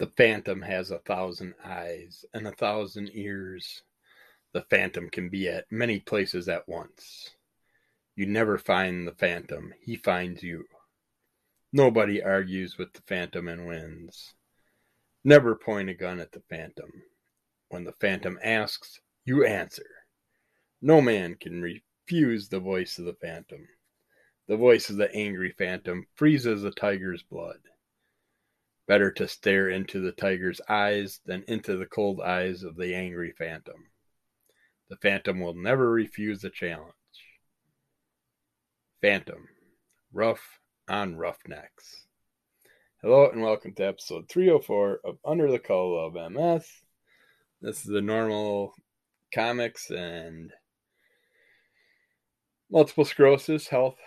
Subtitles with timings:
[0.00, 3.82] The phantom has a thousand eyes and a thousand ears.
[4.54, 7.28] The phantom can be at many places at once.
[8.16, 10.64] You never find the phantom, he finds you.
[11.70, 14.32] Nobody argues with the phantom and wins.
[15.22, 17.02] Never point a gun at the phantom.
[17.68, 19.84] When the phantom asks, you answer.
[20.80, 23.68] No man can refuse the voice of the phantom.
[24.48, 27.60] The voice of the angry phantom freezes a tiger's blood.
[28.90, 33.32] Better to stare into the tiger's eyes than into the cold eyes of the angry
[33.38, 33.86] phantom.
[34.88, 36.92] The phantom will never refuse a challenge.
[39.00, 39.46] Phantom,
[40.12, 40.58] rough
[40.88, 42.08] on roughnecks.
[43.00, 46.66] Hello and welcome to episode 304 of Under the Call of MS.
[47.60, 48.74] This is the normal
[49.32, 50.50] comics and
[52.68, 53.98] multiple sclerosis health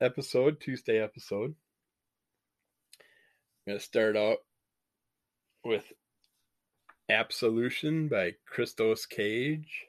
[0.00, 1.56] episode, Tuesday episode.
[3.64, 4.38] I'm going to start out
[5.64, 5.84] with
[7.08, 9.86] Absolution by Christos Gage.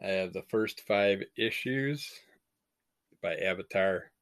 [0.00, 2.08] I have the first five issues
[3.20, 4.12] by Avatar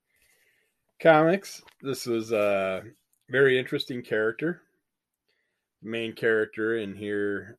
[1.02, 1.60] Comics.
[1.82, 2.82] This was a
[3.28, 4.62] very interesting character.
[5.82, 7.58] main character in here,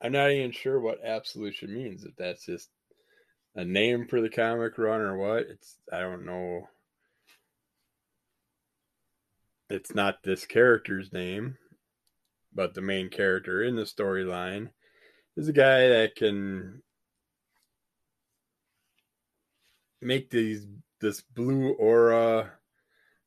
[0.00, 2.04] I'm not even sure what Absolution means.
[2.04, 2.70] If that's just
[3.56, 6.68] a name for the comic run or what, it's I don't know
[9.70, 11.56] it's not this character's name,
[12.54, 14.70] but the main character in the storyline
[15.36, 16.82] is a guy that can
[20.00, 20.66] make these
[21.00, 22.52] this blue aura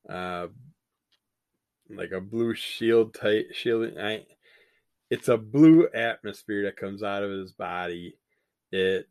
[0.07, 0.47] uh
[1.89, 4.25] like a blue shield type shield I,
[5.09, 8.15] it's a blue atmosphere that comes out of his body.
[8.71, 9.07] It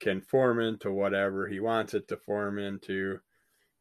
[0.00, 3.20] can form into whatever he wants it to form into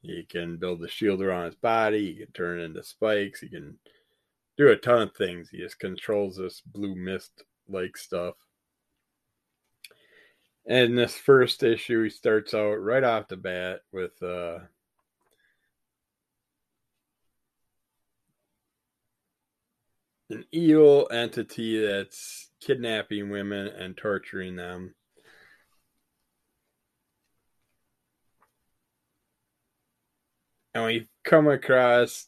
[0.03, 2.13] he can build a shield around his body.
[2.13, 3.39] He can turn into spikes.
[3.39, 3.77] He can
[4.57, 5.49] do a ton of things.
[5.49, 8.35] He just controls this blue mist like stuff.
[10.65, 14.59] And this first issue, he starts out right off the bat with uh,
[20.29, 24.95] an evil entity that's kidnapping women and torturing them.
[30.73, 32.27] And we come across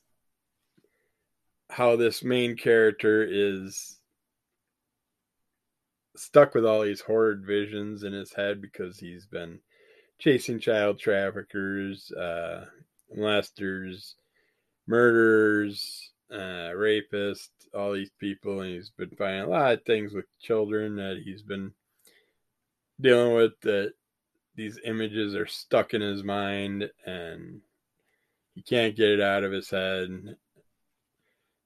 [1.70, 4.00] how this main character is
[6.16, 9.60] stuck with all these horrid visions in his head because he's been
[10.20, 12.66] chasing child traffickers, uh,
[13.18, 14.14] molesters,
[14.88, 20.26] murderers, uh, rapists, all these people, and he's been finding a lot of things with
[20.40, 21.72] children that he's been
[23.02, 23.94] dealing with that
[24.56, 26.90] these images are stuck in his mind.
[27.06, 27.62] And
[28.56, 30.38] he can't get it out of his head.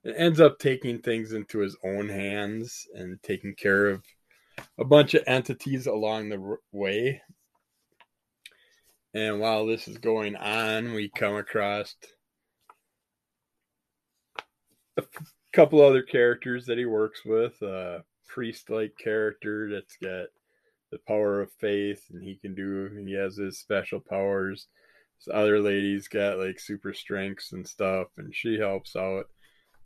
[0.02, 4.02] It ends up taking things into his own hands and taking care of
[4.76, 7.22] a bunch of entities along the way.
[9.14, 11.94] And while this is going on, we come across
[14.96, 15.02] a
[15.52, 17.60] couple other characters that he works with.
[17.62, 20.28] A priest like character that's got
[20.90, 24.68] the power of faith, and he can do, he has his special powers
[25.28, 29.26] other lady's got like super strengths and stuff, and she helps out.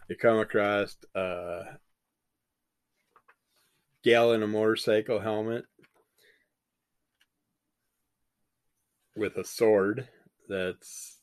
[0.09, 1.63] They come across a
[4.03, 5.65] gal in a motorcycle helmet
[9.17, 10.09] with a sword
[10.49, 11.19] that's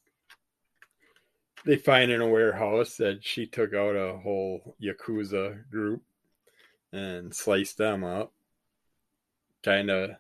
[1.66, 6.02] they find in a warehouse that she took out a whole yakuza group
[6.92, 8.34] and sliced them up
[9.64, 10.12] kind of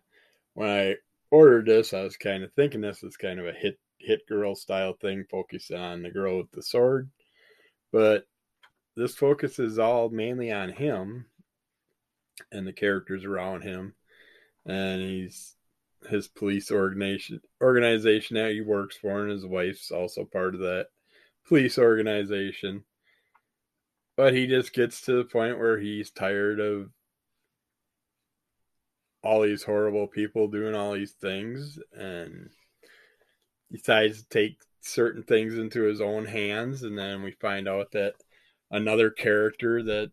[0.54, 0.96] when i
[1.32, 4.56] ordered this, I was kind of thinking this is kind of a hit hit girl
[4.56, 7.10] style thing, focusing on the girl with the sword.
[7.92, 8.26] But
[8.96, 11.26] this focuses all mainly on him
[12.52, 13.94] and the characters around him.
[14.66, 15.56] And he's
[16.10, 20.88] his police organization organization that he works for, and his wife's also part of that
[21.48, 22.84] police organization.
[24.18, 26.90] But he just gets to the point where he's tired of
[29.24, 32.50] all these horrible people doing all these things and
[33.72, 38.16] decides to take certain things into his own hands and then we find out that
[38.72, 40.12] another character that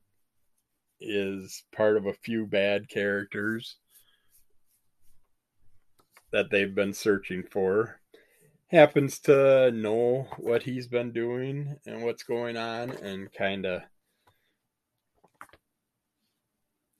[1.00, 3.76] is part of a few bad characters
[6.31, 8.00] that they've been searching for
[8.70, 13.81] happens to know what he's been doing and what's going on and kind of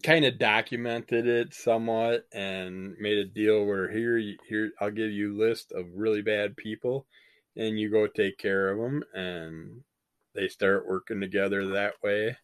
[0.03, 4.19] kind of documented it somewhat and made a deal where here
[4.49, 7.07] here I'll give you a list of really bad people
[7.57, 9.83] and you go take care of them and
[10.35, 12.37] they start working together that way.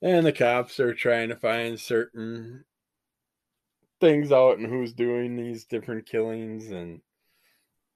[0.00, 2.64] And the cops are trying to find certain
[4.00, 7.00] things out and who's doing these different killings and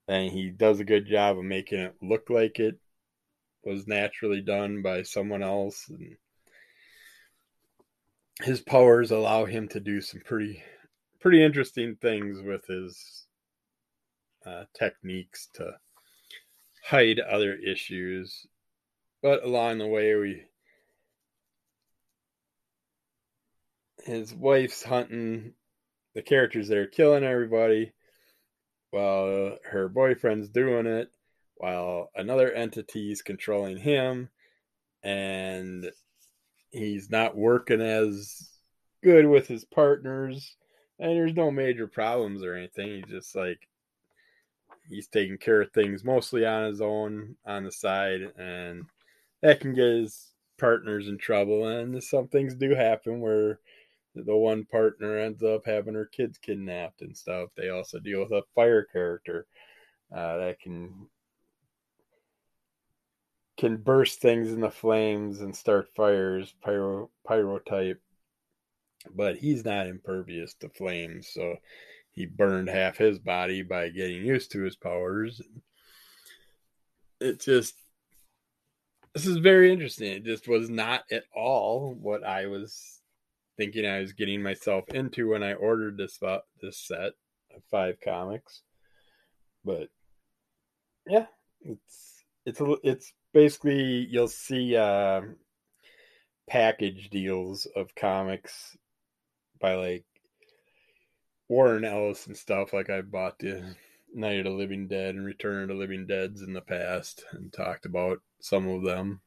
[0.08, 2.76] and he does a good job of making it look like it
[3.62, 6.16] was naturally done by someone else and
[8.42, 10.62] his powers allow him to do some pretty
[11.20, 13.26] pretty interesting things with his
[14.46, 15.72] uh, techniques to
[16.84, 18.46] hide other issues.
[19.22, 20.44] But along the way we
[24.04, 25.54] his wife's hunting
[26.14, 27.92] the characters there killing everybody
[28.90, 31.10] while her boyfriend's doing it
[31.56, 34.30] while another entity is controlling him.
[35.02, 35.90] And
[36.70, 38.50] he's not working as
[39.02, 40.56] good with his partners
[40.98, 42.88] and there's no major problems or anything.
[42.96, 43.60] He's just like
[44.88, 48.84] he's taking care of things mostly on his own on the side and
[49.42, 51.68] that can get his partners in trouble.
[51.68, 53.60] And some things do happen where
[54.14, 58.32] the one partner ends up having her kids kidnapped and stuff they also deal with
[58.32, 59.46] a fire character.
[60.12, 61.06] Uh, that can
[63.58, 68.00] can burst things in the flames and start fires, pyro pyro type.
[69.14, 71.56] But he's not impervious to flames, so
[72.12, 75.42] he burned half his body by getting used to his powers.
[77.20, 77.74] It just
[79.14, 80.12] this is very interesting.
[80.12, 83.00] It just was not at all what I was
[83.56, 86.18] thinking I was getting myself into when I ordered this
[86.62, 87.12] this set
[87.54, 88.62] of five comics.
[89.64, 89.88] But
[91.06, 91.26] yeah,
[91.62, 95.22] it's it's a, it's basically you'll see uh,
[96.48, 98.76] package deals of comics
[99.60, 100.04] by like
[101.48, 102.72] Warren Ellis and stuff.
[102.72, 103.74] Like I bought the
[104.14, 107.52] Night of the Living Dead and Return of the Living Deads in the past and
[107.52, 109.20] talked about some of them.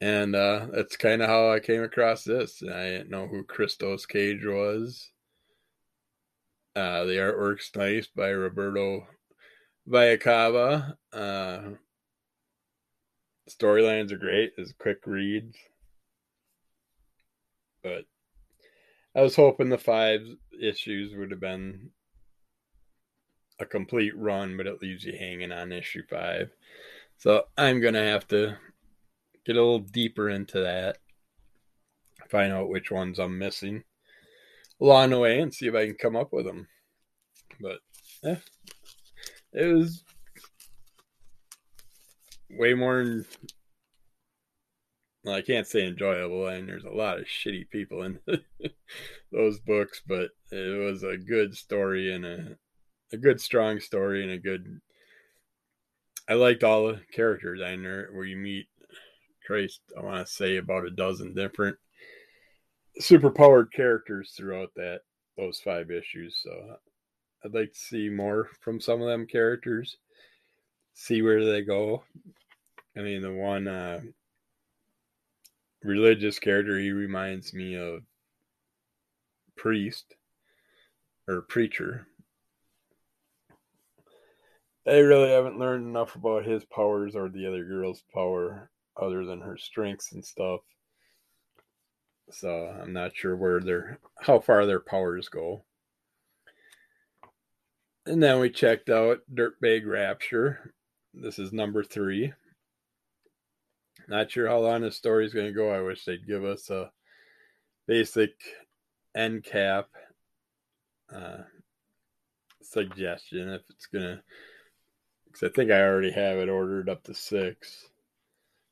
[0.00, 2.62] And uh, that's kind of how I came across this.
[2.62, 5.10] I didn't know who Christos Gage was.
[6.74, 9.06] Uh, the artwork's nice by Roberto
[9.88, 10.96] Viacava.
[11.10, 11.60] Uh,
[13.48, 14.52] storylines are great.
[14.58, 15.56] as quick reads.
[17.82, 18.04] But
[19.14, 20.20] I was hoping the five
[20.60, 21.90] issues would have been
[23.58, 26.50] a complete run, but it leaves you hanging on issue five.
[27.18, 28.56] So I'm gonna have to
[29.46, 30.98] get a little deeper into that,
[32.28, 33.84] find out which ones I'm missing
[34.80, 36.68] along the way, and see if I can come up with them.
[37.60, 37.78] But
[38.22, 38.36] yeah,
[39.52, 40.04] it was
[42.58, 43.24] way more.
[45.24, 48.20] Well, I can't say enjoyable, and there's a lot of shitty people in
[49.32, 52.56] those books, but it was a good story and a
[53.12, 54.80] a good strong story and a good.
[56.28, 58.66] I liked all the characters I there where you meet.
[59.46, 61.78] Christ, I want to say about a dozen different
[62.98, 65.02] super powered characters throughout that
[65.36, 66.40] those five issues.
[66.42, 66.76] So
[67.44, 69.98] I'd like to see more from some of them characters.
[70.94, 72.04] See where they go.
[72.96, 74.00] I mean, the one uh,
[75.82, 78.02] religious character, he reminds me of
[79.56, 80.14] priest
[81.28, 82.06] or preacher.
[84.86, 89.40] I really haven't learned enough about his powers or the other girl's power other than
[89.40, 90.60] her strengths and stuff.
[92.30, 92.48] So
[92.80, 95.64] I'm not sure where their how far their powers go.
[98.06, 100.72] And then we checked out Dirtbag Rapture.
[101.12, 102.32] This is number three.
[104.08, 105.70] Not sure how long the story is going to go.
[105.70, 106.90] I wish they'd give us a
[107.86, 108.34] basic
[109.14, 109.88] end cap
[111.12, 111.42] uh,
[112.62, 114.22] suggestion if it's going to.
[115.26, 117.88] Because I think I already have it ordered up to six.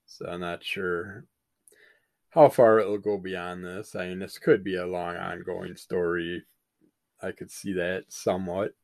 [0.07, 1.25] So I'm not sure
[2.31, 3.97] how far it'll go beyond this.
[3.97, 6.45] I mean, this could be a long ongoing story.
[7.21, 8.75] I could see that somewhat.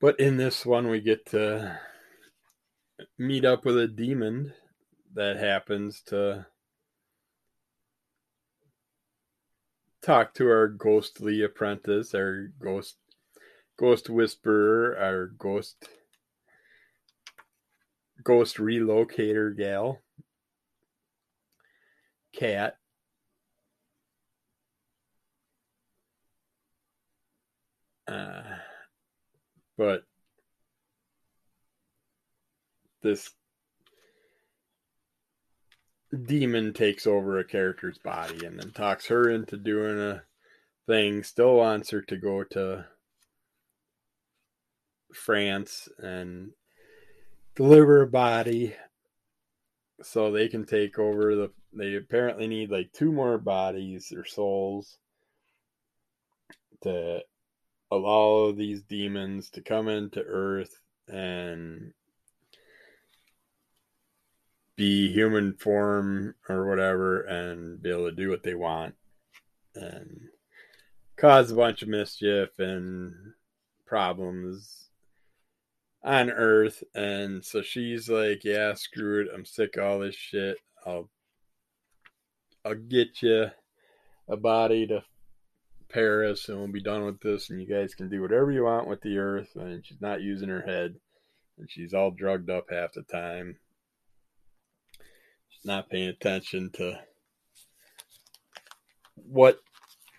[0.00, 1.78] But in this one, we get to
[3.18, 4.52] meet up with a demon
[5.14, 6.46] that happens to
[10.02, 12.96] talk to our ghostly apprentice, our ghost
[13.78, 15.88] ghost whisperer, our ghost
[18.24, 20.00] ghost relocator gal,
[22.32, 22.76] cat.
[28.08, 28.42] Uh,
[29.76, 30.02] but
[33.02, 33.30] this
[36.16, 40.22] demon takes over a character's body and then talks her into doing a
[40.86, 42.86] thing, still wants her to go to
[45.14, 46.50] France and
[47.54, 48.74] deliver a body
[50.02, 54.98] so they can take over the they apparently need like two more bodies or souls
[56.82, 57.20] to
[57.90, 61.92] allow these demons to come into earth and
[64.76, 68.94] be human form or whatever and be able to do what they want
[69.74, 70.28] and
[71.16, 73.14] cause a bunch of mischief and
[73.86, 74.88] problems
[76.02, 76.82] on earth.
[76.94, 79.28] And so she's like yeah screw it.
[79.34, 80.56] I'm sick of all this shit.
[80.86, 81.10] I'll
[82.64, 83.46] i'll get you
[84.28, 85.02] a body to
[85.88, 88.88] paris and we'll be done with this and you guys can do whatever you want
[88.88, 89.50] with the earth.
[89.54, 90.94] And she's not using her head
[91.58, 93.56] and she's all drugged up half the time
[95.64, 96.98] not paying attention to
[99.14, 99.58] what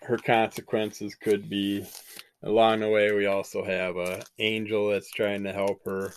[0.02, 1.86] her consequences could be.
[2.42, 6.12] Along the way we also have a angel that's trying to help her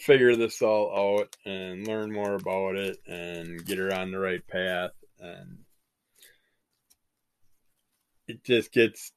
[0.00, 4.44] figure this all out and learn more about it and get her on the right
[4.48, 4.90] path.
[5.20, 5.58] And
[8.26, 9.12] it just gets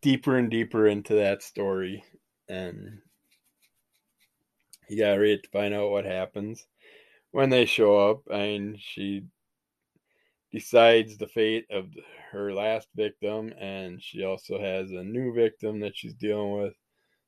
[0.00, 2.02] deeper and deeper into that story.
[2.48, 3.00] And
[4.88, 6.64] you gotta read to find out what happens
[7.34, 9.24] when they show up and she
[10.52, 11.86] decides the fate of
[12.30, 16.74] her last victim, and she also has a new victim that she's dealing with.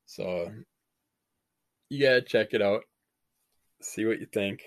[0.06, 0.52] So
[1.88, 2.84] you gotta check it out,
[3.82, 4.62] see what you think.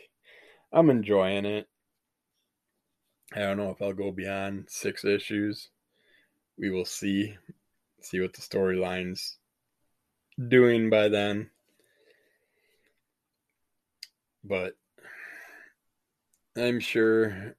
[0.74, 1.70] I'm enjoying it.
[3.34, 5.70] I don't know if I'll go beyond six issues.
[6.58, 7.38] We will see.
[8.02, 9.38] See what the storyline's
[10.50, 11.50] doing by then.
[14.44, 14.76] But
[16.58, 17.56] I'm sure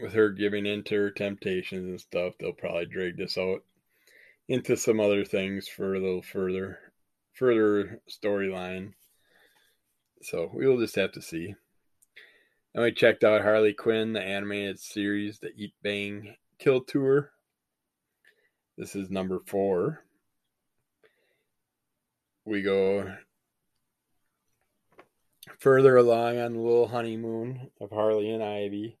[0.00, 3.64] with her giving into her temptations and stuff, they'll probably drag this out
[4.48, 6.78] into some other things for a little further
[7.32, 8.92] further storyline.
[10.22, 11.54] So we'll just have to see.
[12.74, 17.32] And we checked out Harley Quinn, the animated series, the Eat Bang Kill Tour.
[18.76, 20.04] This is number four.
[22.44, 23.14] We go
[25.58, 28.98] further along on the little honeymoon of Harley and Ivy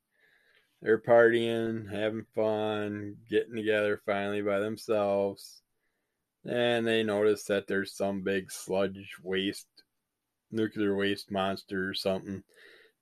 [0.82, 5.62] they're partying, having fun, getting together finally by themselves.
[6.46, 9.68] And they notice that there's some big sludge waste,
[10.50, 12.42] nuclear waste monster or something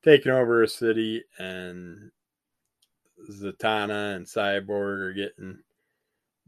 [0.05, 1.23] taking over a city.
[1.39, 2.11] And
[3.31, 5.59] Zatanna and Cyborg are getting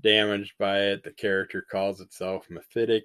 [0.00, 1.04] damaged by it.
[1.04, 3.04] The character calls itself Mephitic.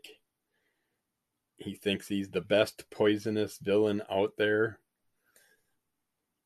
[1.58, 4.80] He thinks he's the best poisonous villain out there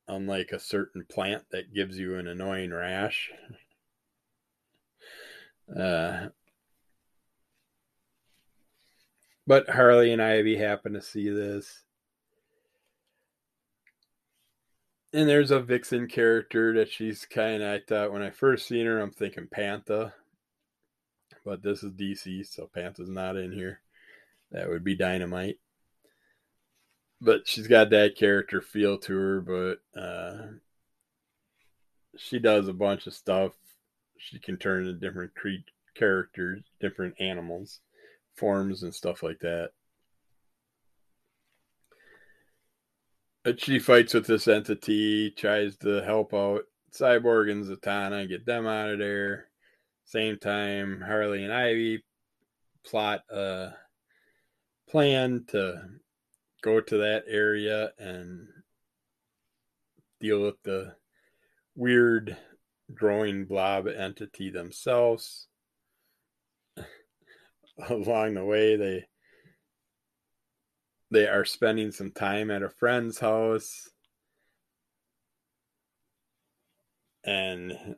[0.09, 3.31] unlike a certain plant that gives you an annoying rash.
[5.75, 6.29] Uh,
[9.45, 11.83] but Harley and Ivy happen to see this.
[15.13, 18.85] And there's a Vixen character that she's kind of, I thought when I first seen
[18.85, 20.13] her, I'm thinking Pantha.
[21.45, 23.81] But this is DC, so Pantha's not in here.
[24.51, 25.59] That would be Dynamite
[27.21, 29.41] but she's got that character feel to her.
[29.41, 30.37] But uh,
[32.17, 33.53] she does a bunch of stuff.
[34.17, 35.65] She can turn into different cre-
[35.95, 37.79] characters, different animals,
[38.35, 39.71] forms, and stuff like that.
[43.43, 48.67] But she fights with this entity, tries to help out Cyborg and Zatanna, get them
[48.67, 49.47] out of there.
[50.05, 52.03] Same time, Harley and Ivy
[52.83, 53.71] plot a
[54.89, 55.81] plan to
[56.61, 58.47] go to that area and
[60.19, 60.95] deal with the
[61.75, 62.35] weird
[62.93, 65.47] growing blob entity themselves.
[67.89, 69.05] Along the way, they
[71.11, 73.89] they are spending some time at a friend's house
[77.23, 77.95] and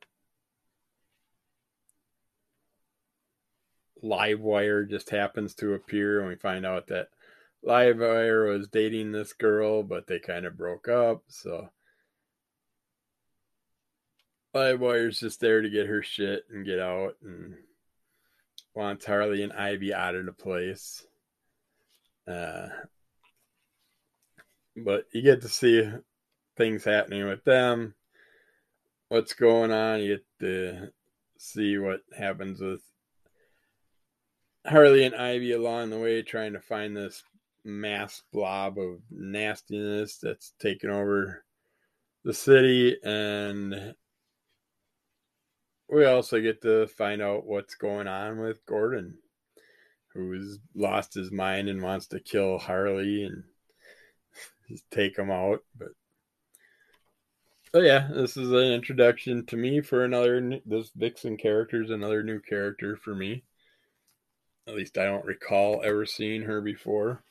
[4.03, 7.09] Livewire just happens to appear and we find out that
[7.65, 11.23] Livewire was dating this girl, but they kind of broke up.
[11.27, 11.69] So
[14.55, 17.55] Livewire's just there to get her shit and get out and
[18.73, 21.05] wants Harley and Ivy out of the place.
[22.27, 22.67] Uh,
[24.75, 25.89] but you get to see
[26.57, 27.93] things happening with them,
[29.09, 30.01] what's going on.
[30.01, 30.91] You get to
[31.37, 32.81] see what happens with
[34.65, 37.23] Harley and Ivy along the way, trying to find this
[37.63, 41.43] mass blob of nastiness that's taken over
[42.23, 43.95] the city and
[45.91, 49.17] we also get to find out what's going on with Gordon.
[50.13, 53.43] who's lost his mind and wants to kill Harley and
[54.91, 55.63] take him out.
[55.77, 55.89] But
[57.73, 60.59] oh yeah, this is an introduction to me for another.
[60.65, 63.43] This Vixen character is another new character for me.
[64.67, 67.23] At least I don't recall ever seeing her before.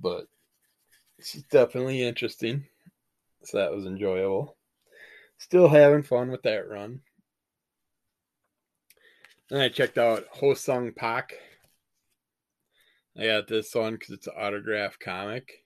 [0.00, 0.26] But
[1.20, 2.66] she's definitely interesting.
[3.44, 4.56] So that was enjoyable.
[5.38, 7.00] Still having fun with that run.
[9.48, 11.34] Then I checked out Ho Sung Pak.
[13.18, 15.64] I got this one because it's an autograph comic.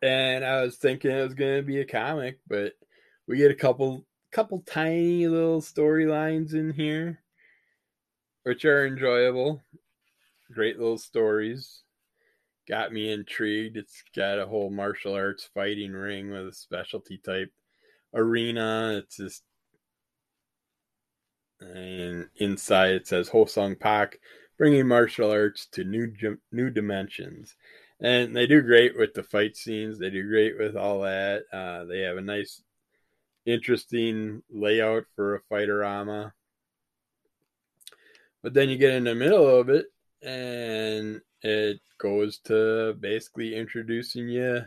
[0.00, 2.72] And I was thinking it was going to be a comic, but
[3.26, 7.20] we get a couple couple tiny little storylines in here,
[8.44, 9.62] which are enjoyable.
[10.52, 11.82] Great little stories.
[12.68, 13.76] Got me intrigued.
[13.76, 17.52] It's got a whole martial arts fighting ring with a specialty type
[18.14, 19.02] arena.
[19.02, 19.42] It's just
[21.60, 24.18] and inside it says Ho Sung Pak
[24.58, 26.12] bringing martial arts to new
[26.50, 27.56] new dimensions.
[28.00, 29.98] And they do great with the fight scenes.
[29.98, 31.44] They do great with all that.
[31.52, 32.62] Uh, they have a nice,
[33.46, 36.32] interesting layout for a fighterama.
[38.42, 39.86] But then you get in the middle of it,
[40.22, 44.62] and it goes to basically introducing you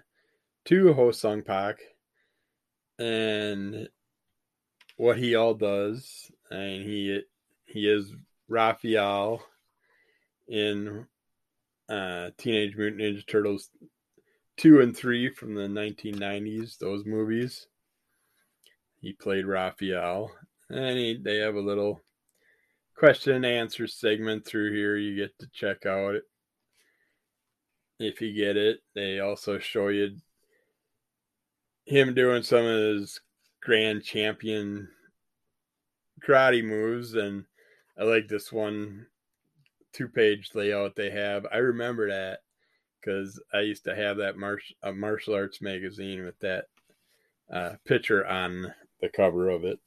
[0.65, 1.79] to Ho Sung Pak
[2.97, 3.89] and
[4.97, 6.31] what he all does.
[6.49, 7.21] And he
[7.65, 8.13] he is
[8.47, 9.43] Raphael
[10.47, 11.05] in
[11.89, 13.69] uh, Teenage Mutant Ninja Turtles
[14.57, 17.67] 2 and 3 from the 1990s, those movies.
[19.05, 20.31] He played Raphael.
[20.67, 22.01] And he, they have a little
[22.95, 26.23] question and answer segment through here you get to check out it
[27.99, 28.79] if you get it.
[28.95, 30.15] They also show you
[31.85, 33.21] him doing some of his
[33.61, 34.87] grand champion
[36.27, 37.45] karate moves and
[37.99, 39.05] I like this one
[39.93, 41.45] two page layout they have.
[41.53, 42.39] I remember that
[42.99, 46.65] because I used to have that martial martial arts magazine with that
[47.53, 48.73] uh, picture on
[49.05, 49.79] the cover of it.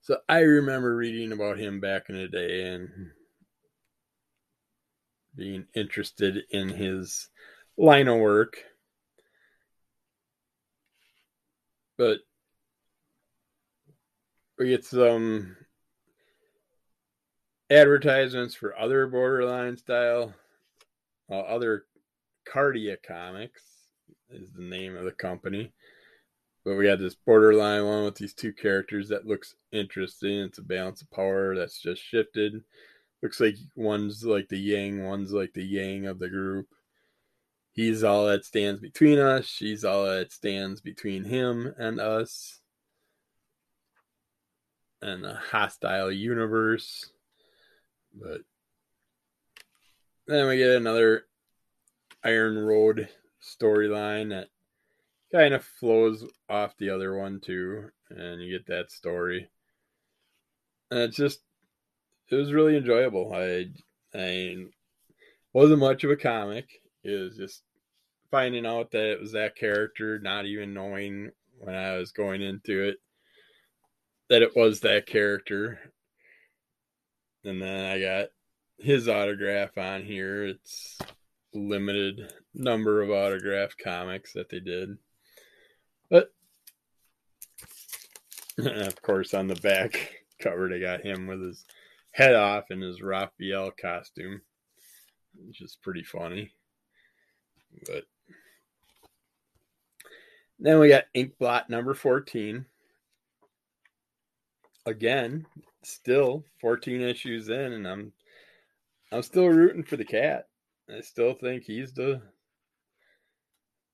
[0.00, 2.88] So I remember reading about him back in the day and
[5.36, 7.28] being interested in his
[7.76, 8.56] line of work.
[11.96, 12.18] But
[14.58, 15.56] we get some
[17.70, 20.34] advertisements for other borderline style,
[21.30, 21.84] uh, other
[22.52, 23.62] Cardia Comics
[24.30, 25.72] is the name of the company.
[26.64, 30.38] But we got this borderline one with these two characters that looks interesting.
[30.40, 32.62] It's a balance of power that's just shifted.
[33.22, 36.68] Looks like one's like the yang, one's like the yang of the group.
[37.72, 39.46] He's all that stands between us.
[39.46, 42.60] She's all that stands between him and us.
[45.00, 47.10] And a hostile universe.
[48.14, 48.42] But
[50.26, 51.24] then we get another
[52.22, 53.08] Iron Road
[53.42, 54.48] storyline that
[55.32, 59.48] kind of flows off the other one too, and you get that story.
[60.90, 61.40] And it's just
[62.30, 63.32] it was really enjoyable.
[63.34, 63.66] I
[64.14, 64.56] I
[65.52, 66.68] wasn't much of a comic.
[67.04, 67.62] It was just
[68.30, 72.82] finding out that it was that character, not even knowing when I was going into
[72.88, 72.96] it
[74.32, 75.78] that it was that character.
[77.44, 78.28] And then I got
[78.78, 80.46] his autograph on here.
[80.46, 80.96] It's
[81.52, 84.96] limited number of autograph comics that they did.
[86.08, 86.32] But
[88.58, 91.64] of course on the back cover they got him with his
[92.12, 94.42] head off in his Raphael costume.
[95.46, 96.52] Which is pretty funny.
[97.86, 98.04] But
[100.58, 102.66] then we got Inkblot number 14.
[104.84, 105.46] Again,
[105.82, 108.12] still 14 issues in, and I'm
[109.10, 110.48] I'm still rooting for the cat.
[110.94, 112.20] I still think he's the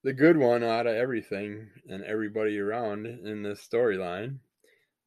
[0.05, 4.39] the good one out of everything and everybody around in this storyline.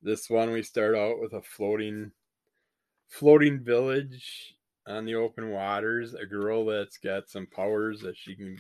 [0.02, 2.12] This one we start out with a floating
[3.08, 4.56] floating village
[4.88, 8.58] on the open waters, a girl that's got some powers that she can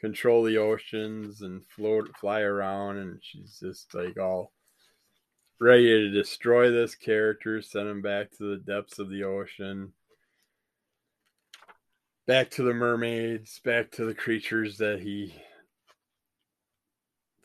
[0.00, 4.52] control the oceans and float fly around and she's just like all
[5.60, 9.92] ready to destroy this character, send him back to the depths of the ocean,
[12.26, 15.34] back to the mermaids, back to the creatures that he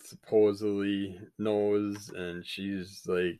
[0.05, 3.39] supposedly knows, and she's like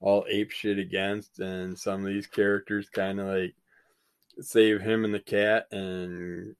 [0.00, 3.54] all ape shit against, and some of these characters kind of like
[4.40, 6.54] save him and the cat, and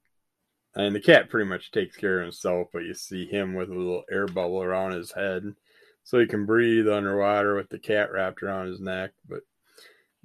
[0.74, 3.74] and the cat pretty much takes care of himself, but you see him with a
[3.74, 5.54] little air bubble around his head
[6.04, 9.12] so he can breathe underwater with the cat wrapped around his neck.
[9.28, 9.40] But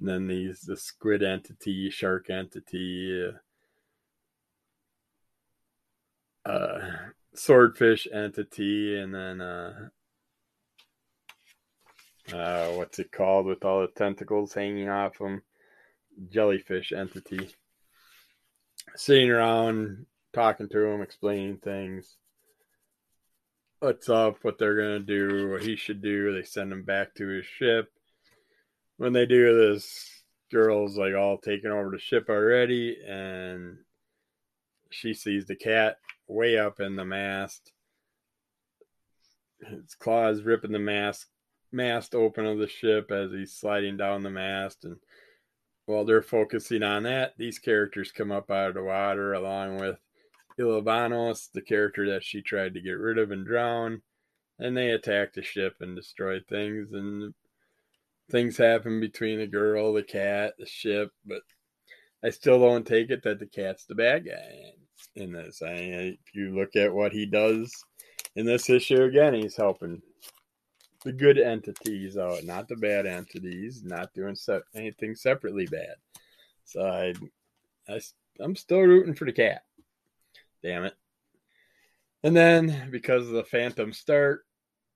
[0.00, 3.32] then these the squid entity, shark entity,
[6.44, 6.96] uh, uh,
[7.38, 9.88] swordfish entity, and then uh,
[12.32, 15.42] uh, what's it called with all the tentacles hanging off them?
[16.30, 17.50] Jellyfish entity.
[18.94, 22.16] Sitting around talking to him, explaining things.
[23.80, 26.32] What's up, what they're gonna do, what he should do.
[26.32, 27.92] They send him back to his ship.
[28.96, 33.78] When they do this, girl's like all taken over the ship already, and
[34.90, 37.72] she sees the cat way up in the mast.
[39.60, 41.26] His claws ripping the mast
[41.72, 44.84] mast open of the ship as he's sliding down the mast.
[44.84, 44.96] And
[45.84, 49.98] while they're focusing on that, these characters come up out of the water along with
[50.58, 54.02] Ilvanos, the character that she tried to get rid of and drown,
[54.58, 56.92] and they attack the ship and destroy things.
[56.92, 57.34] And
[58.30, 61.42] things happen between the girl, the cat, the ship, but
[62.24, 64.72] I still don't take it that the cat's the bad guy
[65.14, 65.62] in this.
[65.62, 67.72] I mean, if you look at what he does
[68.34, 70.02] in this issue again, he's helping
[71.04, 75.94] the good entities out, not the bad entities, not doing se- anything separately bad.
[76.64, 77.14] So I,
[77.88, 78.00] I,
[78.40, 79.62] I'm still rooting for the cat.
[80.62, 80.94] Damn it.
[82.24, 84.44] And then because of the Phantom start,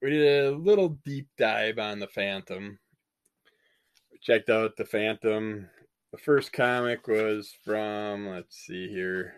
[0.01, 2.77] we did a little deep dive on the Phantom.
[4.11, 5.69] We checked out the Phantom.
[6.11, 9.33] The first comic was from, let's see here.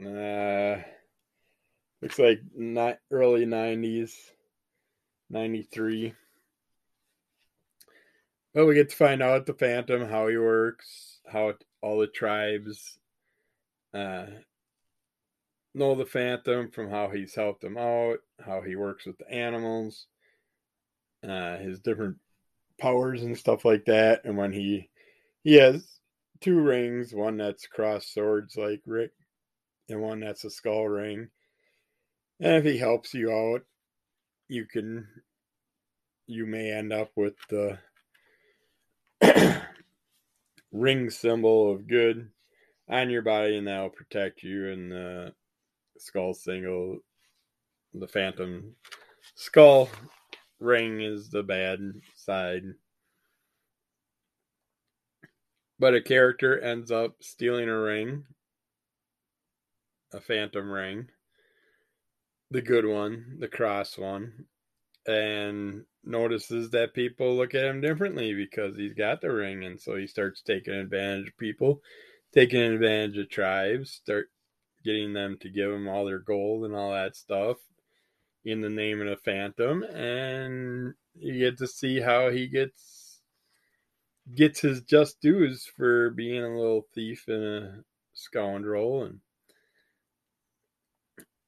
[0.00, 0.82] Uh,
[2.02, 4.12] looks like not early 90s.
[5.30, 6.14] 93.
[8.54, 12.98] But we get to find out the Phantom, how he works, how all the tribes
[13.92, 14.26] uh,
[15.74, 20.06] know the Phantom from how he's helped them out, how he works with the animals,
[21.26, 22.16] uh, his different
[22.80, 24.24] powers and stuff like that.
[24.24, 24.88] And when he
[25.44, 25.98] he has
[26.40, 29.12] two rings, one that's cross swords like Rick,
[29.88, 31.28] and one that's a skull ring.
[32.40, 33.62] And if he helps you out,
[34.48, 35.06] you can
[36.26, 37.78] you may end up with the
[40.72, 42.28] ring symbol of good
[42.88, 45.32] on your body and that'll protect you and the
[45.98, 46.98] skull single
[47.94, 48.74] the phantom
[49.34, 49.88] skull
[50.60, 51.78] ring is the bad
[52.16, 52.64] side
[55.78, 58.24] but a character ends up stealing a ring
[60.12, 61.08] a phantom ring
[62.50, 64.44] the good one, the cross one,
[65.06, 69.96] and notices that people look at him differently because he's got the ring, and so
[69.96, 71.80] he starts taking advantage of people,
[72.32, 74.28] taking advantage of tribes, start
[74.84, 77.56] getting them to give him all their gold and all that stuff
[78.44, 83.20] in the name of the phantom and you get to see how he gets
[84.36, 89.18] gets his just dues for being a little thief and a scoundrel and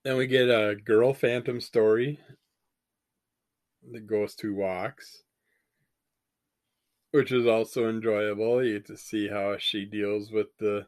[0.08, 2.18] then we get a girl phantom story.
[3.92, 5.22] The Ghost Who Walks.
[7.10, 8.64] Which is also enjoyable.
[8.64, 10.86] You get to see how she deals with the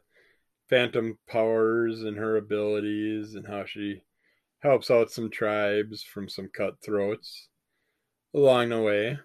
[0.71, 4.01] phantom powers and her abilities and how she
[4.63, 7.47] helps out some tribes from some cutthroats
[8.33, 9.19] along the way.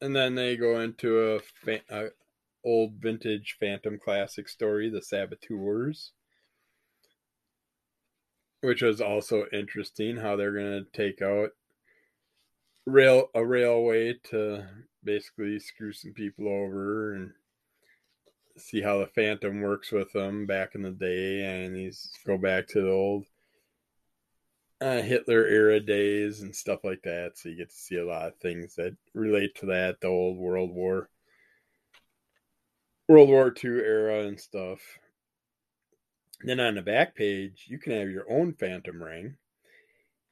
[0.00, 2.06] And then they go into a, fa- a
[2.64, 6.12] old vintage phantom classic story, The Saboteurs
[8.62, 11.50] which was also interesting how they're going to take out
[12.86, 14.64] rail a railway to
[15.04, 17.32] basically screw some people over and
[18.56, 22.66] see how the phantom works with them back in the day and these go back
[22.68, 23.24] to the old
[24.80, 27.32] uh, hitler era days and stuff like that.
[27.34, 30.36] So you get to see a lot of things that relate to that the old
[30.36, 31.08] world war
[33.08, 34.80] world war ii era and stuff
[36.48, 39.36] then on the back page, you can have your own phantom ring.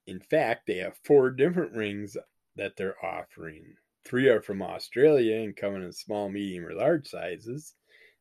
[0.06, 2.16] In fact, they have four different rings
[2.56, 3.74] that they're offering.
[4.04, 7.74] Three are from Australia and come in small, medium, or large sizes.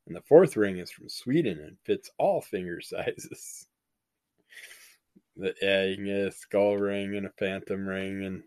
[0.06, 3.67] And the fourth ring is from Sweden and fits all finger sizes.
[5.38, 8.43] But yeah, you can get a skull ring and a phantom ring and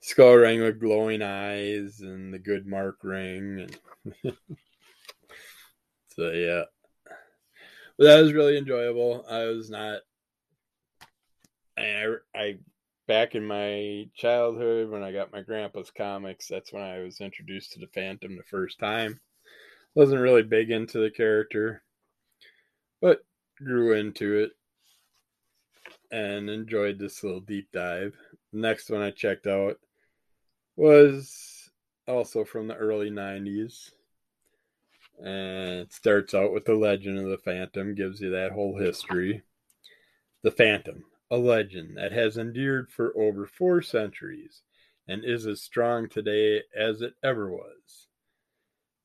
[0.00, 4.34] skull ring with glowing eyes and the good mark ring and
[6.08, 6.62] so yeah
[7.98, 9.24] but that was really enjoyable.
[9.28, 10.00] I was not.
[11.78, 12.58] I, I
[13.06, 17.72] back in my childhood when I got my grandpa's comics, that's when I was introduced
[17.72, 19.20] to the Phantom the first time.
[19.94, 21.82] Wasn't really big into the character,
[23.00, 23.24] but
[23.58, 24.50] grew into it
[26.10, 28.14] and enjoyed this little deep dive.
[28.52, 29.78] next one I checked out
[30.76, 31.70] was
[32.06, 33.90] also from the early 90s.
[35.18, 39.42] And it starts out with the legend of the Phantom, gives you that whole history.
[40.42, 44.62] The Phantom, a legend that has endured for over four centuries
[45.08, 48.08] and is as strong today as it ever was.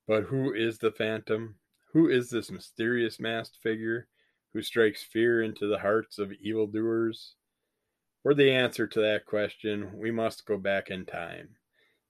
[0.08, 1.56] But who is the Phantom?
[1.94, 4.08] Who is this mysterious masked figure
[4.54, 7.36] who strikes fear into the hearts of evildoers?
[8.24, 11.56] For the answer to that question, we must go back in time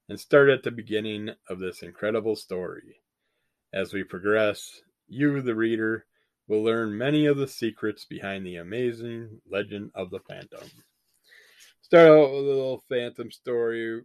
[0.10, 3.01] and start at the beginning of this incredible story.
[3.74, 6.06] As we progress, you, the reader,
[6.48, 10.68] will learn many of the secrets behind the amazing legend of the Phantom.
[11.82, 14.02] Start out with a little Phantom story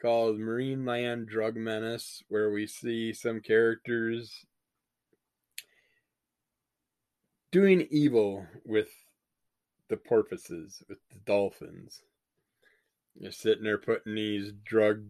[0.00, 4.46] called Marineland Drug Menace, where we see some characters
[7.50, 8.88] doing evil with
[9.88, 12.02] the porpoises, with the dolphins.
[13.16, 15.04] They're sitting there putting these drug,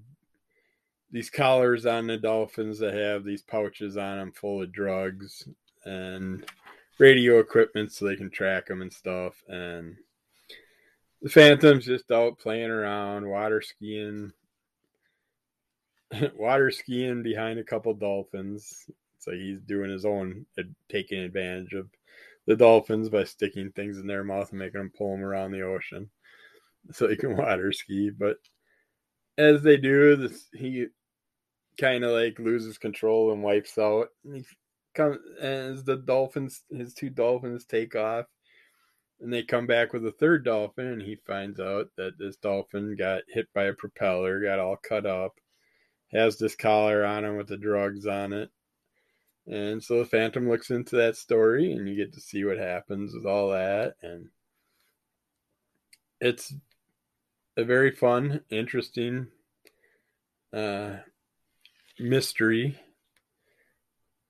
[1.13, 5.47] these collars on the dolphins that have these pouches on them full of drugs
[5.85, 6.45] and
[6.99, 9.35] radio equipment so they can track them and stuff.
[9.47, 9.97] And
[11.21, 14.33] the Phantom's just out playing around, water skiing,
[16.35, 18.87] water skiing behind a couple dolphins.
[19.19, 20.47] So he's doing his own,
[20.91, 21.89] taking advantage of
[22.47, 25.63] the dolphins by sticking things in their mouth and making them pull them around the
[25.63, 26.11] ocean
[26.91, 28.11] so he can water ski.
[28.11, 28.39] But
[29.37, 30.87] as they do, this he
[31.79, 34.09] kind of like loses control and wipes out.
[34.25, 34.45] And he
[34.95, 38.27] comes as the dolphins, his two dolphins take off,
[39.21, 42.97] and they come back with a third dolphin, and he finds out that this dolphin
[42.97, 45.35] got hit by a propeller, got all cut up,
[46.13, 48.51] has this collar on him with the drugs on it,
[49.47, 53.15] and so the Phantom looks into that story, and you get to see what happens
[53.15, 53.97] with all that.
[54.03, 54.29] And
[56.21, 56.55] it's
[57.57, 59.27] a very fun, interesting
[60.53, 60.99] uh,
[62.03, 62.79] mystery.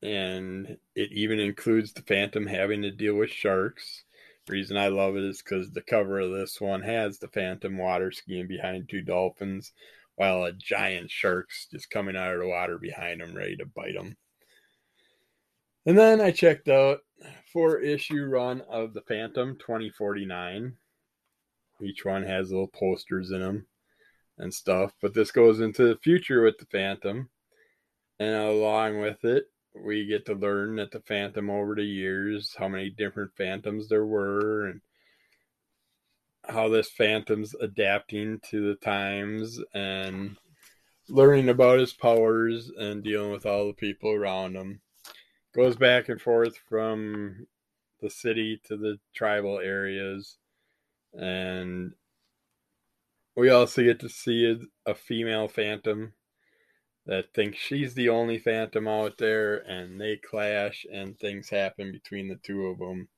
[0.02, 4.04] And it even includes the Phantom having to deal with sharks.
[4.46, 7.78] The reason I love it is because the cover of this one has the Phantom
[7.78, 9.72] water skiing behind two dolphins
[10.16, 13.94] while a giant shark's just coming out of the water behind him, ready to bite
[13.94, 14.16] him.
[15.86, 17.00] And then I checked out
[17.52, 20.74] four issue run of the Phantom 2049.
[21.82, 23.66] Each one has little posters in them
[24.38, 24.92] and stuff.
[25.00, 27.30] But this goes into the future with the Phantom.
[28.22, 32.68] And along with it, we get to learn that the Phantom over the years, how
[32.68, 34.80] many different Phantoms there were, and
[36.48, 40.36] how this Phantom's adapting to the times and
[41.08, 44.82] learning about his powers and dealing with all the people around him.
[45.52, 47.48] Goes back and forth from
[48.00, 50.36] the city to the tribal areas.
[51.12, 51.94] And
[53.34, 56.12] we also get to see a, female phantom
[57.06, 62.28] that thinks she's the only phantom out there and they clash and things happen between
[62.28, 63.08] the two of them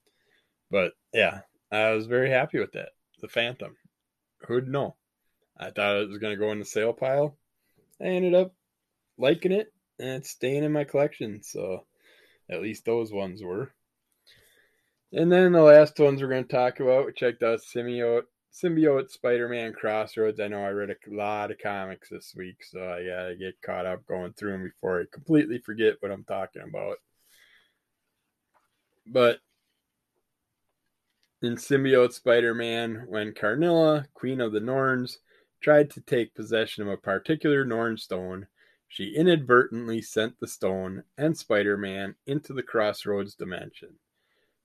[0.71, 2.91] but yeah i was very happy with that
[3.25, 3.75] the phantom.
[4.47, 4.97] Who'd know?
[5.57, 7.39] I thought it was going to go in the sale pile.
[8.01, 8.55] I ended up
[9.17, 11.87] liking it and it's staying in my collection so
[12.51, 13.73] at least those ones were.
[15.13, 19.11] And then the last ones we're going to talk about, we checked out Symbiote, Symbiote
[19.11, 20.39] Spider-Man Crossroads.
[20.39, 23.85] I know I read a lot of comics this week, so I gotta get caught
[23.85, 26.99] up going through them before I completely forget what I'm talking about.
[29.07, 29.41] But
[31.43, 35.19] in Symbiote Spider-Man, when Karnilla, Queen of the Norns,
[35.61, 38.47] tried to take possession of a particular Norn stone,
[38.87, 43.99] she inadvertently sent the stone and Spider Man into the Crossroads dimension.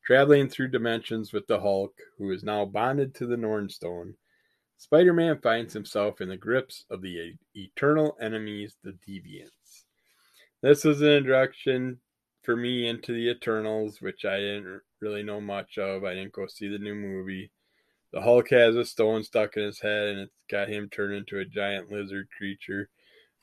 [0.09, 4.15] Traveling through dimensions with the Hulk, who is now bonded to the Nornstone,
[4.75, 9.83] Spider Man finds himself in the grips of the eternal enemies, the Deviants.
[10.63, 11.99] This was an introduction
[12.41, 16.03] for me into the Eternals, which I didn't really know much of.
[16.03, 17.51] I didn't go see the new movie.
[18.11, 21.37] The Hulk has a stone stuck in his head, and it's got him turned into
[21.37, 22.89] a giant lizard creature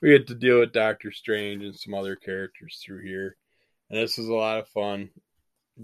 [0.03, 3.37] we get to deal with Doctor Strange and some other characters through here.
[3.89, 5.11] And this was a lot of fun.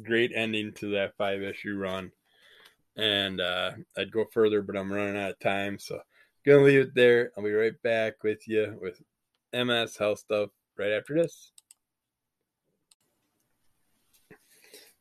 [0.02, 2.12] Great ending to that five issue run.
[2.96, 5.78] And uh, I'd go further, but I'm running out of time.
[5.78, 6.00] So
[6.46, 7.32] gonna leave it there.
[7.36, 9.00] I'll be right back with you with
[9.52, 11.52] MS health stuff right after this.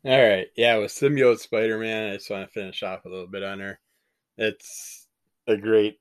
[0.03, 3.27] All right, yeah, with Symbiote Spider Man, I just want to finish off a little
[3.27, 3.79] bit on her.
[4.35, 5.05] It's
[5.45, 5.99] a great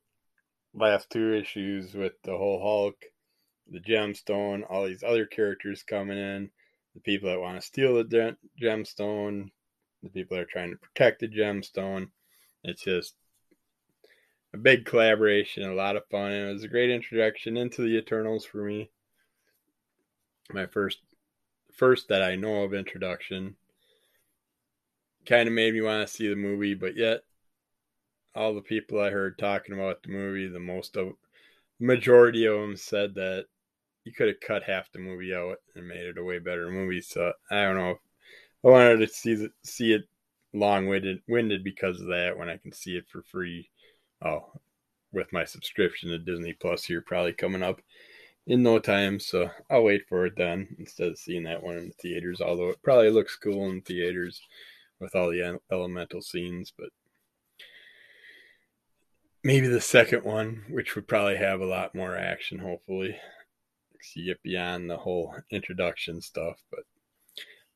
[0.73, 2.97] last two issues with the whole Hulk,
[3.71, 6.51] the Gemstone, all these other characters coming in,
[7.03, 9.51] the people that want to steal the Gemstone,
[10.03, 12.11] the people that are trying to protect the Gemstone.
[12.63, 13.15] It's just
[14.53, 16.33] a big collaboration, a lot of fun.
[16.33, 18.91] It was a great introduction into the Eternals for me.
[20.53, 20.99] My first,
[21.73, 23.57] first that I know of introduction.
[25.27, 27.21] Kind of made me want to see the movie, but yet
[28.35, 31.13] all the people I heard talking about the movie, the most of,
[31.79, 33.47] majority of them said that
[34.05, 37.01] you could have cut half the movie out and made it a way better movie.
[37.01, 37.97] So I don't know.
[38.65, 40.03] I wanted to see see it
[40.53, 43.71] long winded winded because of that when I can see it for free.
[44.25, 44.53] Oh,
[45.13, 47.81] with my subscription to Disney Plus here probably coming up
[48.47, 51.89] in no time, so I'll wait for it then instead of seeing that one in
[51.89, 52.41] the theaters.
[52.41, 54.41] Although it probably looks cool in theaters
[54.99, 56.91] with all the elemental scenes, but
[59.43, 63.17] maybe the second one, which would probably have a lot more action, hopefully.
[64.03, 66.81] So you get beyond the whole introduction stuff, but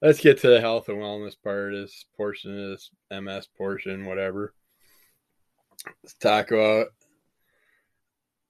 [0.02, 4.06] let's get to the health and wellness part of this portion of this MS portion,
[4.06, 4.54] whatever.
[6.02, 6.88] Let's talk about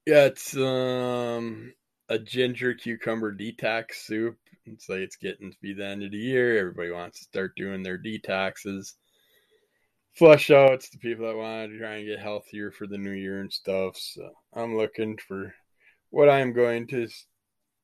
[0.07, 1.73] yeah, it's um
[2.09, 4.37] a ginger cucumber detox soup.
[4.67, 6.59] It's like it's getting to be the end of the year.
[6.59, 8.95] Everybody wants to start doing their detoxes.
[10.13, 13.41] Flush outs, the people that want to try and get healthier for the new year
[13.41, 13.97] and stuff.
[13.97, 15.55] So I'm looking for
[16.11, 17.09] what I'm going to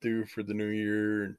[0.00, 1.38] do for the new year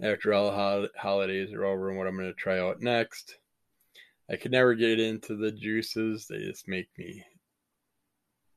[0.00, 3.38] after all the holidays are over and what I'm going to try out next.
[4.30, 6.26] I could never get into the juices.
[6.26, 7.24] They just make me,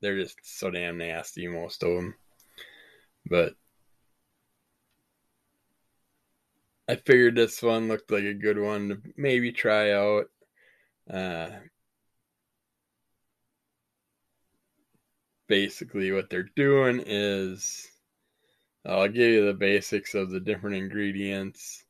[0.00, 2.14] they're just so damn nasty, most of them.
[3.26, 3.54] But
[6.88, 10.26] I figured this one looked like a good one to maybe try out.
[11.08, 11.50] Uh,
[15.46, 17.89] basically, what they're doing is
[18.86, 21.84] I'll give you the basics of the different ingredients.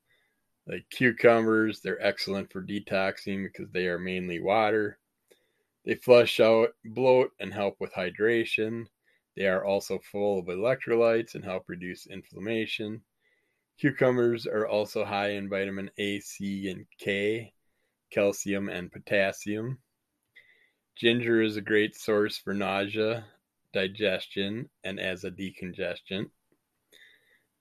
[0.66, 4.98] Like cucumbers, they're excellent for detoxing because they are mainly water.
[5.85, 8.87] They flush out bloat and help with hydration.
[9.37, 13.03] They are also full of electrolytes and help reduce inflammation.
[13.79, 17.53] Cucumbers are also high in vitamin A, C, and K,
[18.11, 19.79] calcium, and potassium.
[20.96, 23.24] Ginger is a great source for nausea,
[23.72, 26.31] digestion, and as a decongestant.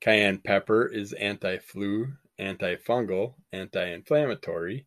[0.01, 4.85] Cayenne pepper is anti-flu, antifungal, anti-inflammatory,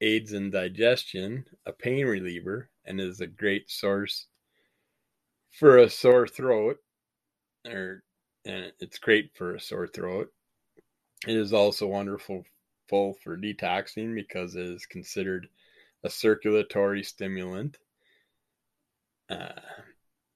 [0.00, 4.26] aids in digestion, a pain reliever, and is a great source
[5.50, 6.78] for a sore throat.
[7.66, 8.02] Or
[8.44, 10.32] and it's great for a sore throat.
[11.28, 12.44] It is also wonderful
[12.88, 15.48] for detoxing because it is considered
[16.02, 17.78] a circulatory stimulant.
[19.30, 19.52] Uh,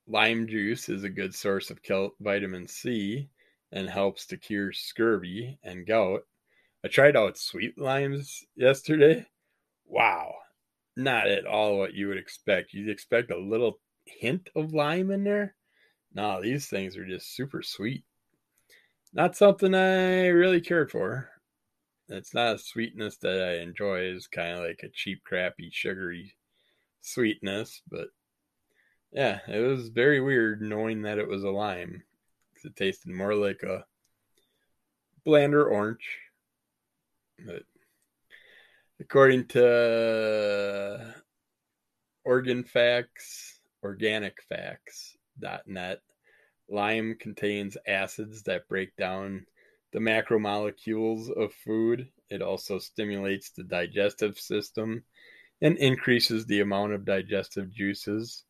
[0.07, 1.81] lime juice is a good source of
[2.21, 3.29] vitamin C
[3.73, 6.23] and helps to cure scurvy and gout.
[6.85, 9.27] I tried out sweet limes yesterday.
[9.87, 10.35] Wow,
[10.97, 12.73] not at all what you would expect.
[12.73, 15.55] You'd expect a little hint of lime in there.
[16.15, 18.05] No, these things are just super sweet.
[19.13, 21.29] Not something I really cared for.
[22.09, 24.01] It's not a sweetness that I enjoy.
[24.01, 26.37] It's kind of like a cheap, crappy, sugary
[27.01, 27.83] sweetness.
[27.91, 28.09] But
[29.13, 32.03] yeah, it was very weird knowing that it was a lime
[32.67, 33.87] it tasted more like a
[35.25, 36.19] blander orange.
[37.45, 37.63] But
[39.01, 41.15] according to
[42.25, 46.01] Organ Facts, organicfacts.net,
[46.69, 49.45] lime contains acids that break down
[49.93, 52.09] the macromolecules of food.
[52.31, 55.05] It also stimulates the digestive system
[55.63, 58.46] and increases the amount of digestive juices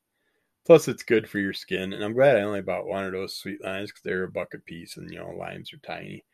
[0.66, 1.92] Plus, it's good for your skin.
[1.92, 4.52] And I'm glad I only bought one of those sweet limes because they're a buck
[4.52, 6.24] a piece, and you know limes are tiny.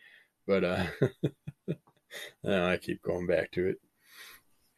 [0.47, 0.87] But uh,
[2.49, 3.77] I, keep going back to it.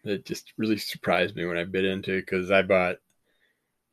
[0.03, 2.97] It just really surprised me when I bit into it because I bought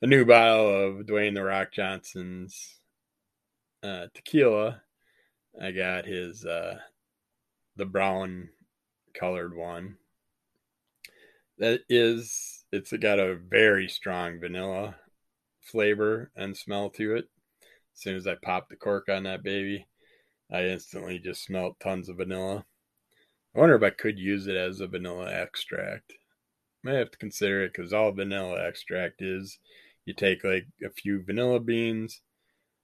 [0.01, 2.79] a new bottle of Dwayne the Rock Johnson's
[3.83, 4.81] uh, tequila.
[5.61, 6.79] I got his uh,
[7.75, 8.49] the brown
[9.13, 9.97] colored one.
[11.59, 14.95] That is, it's got a very strong vanilla
[15.61, 17.29] flavor and smell to it.
[17.93, 19.87] As soon as I popped the cork on that baby,
[20.51, 22.65] I instantly just smelled tons of vanilla.
[23.55, 26.13] I wonder if I could use it as a vanilla extract.
[26.83, 29.59] Might have to consider it because all vanilla extract is
[30.05, 32.21] you take like a few vanilla beans,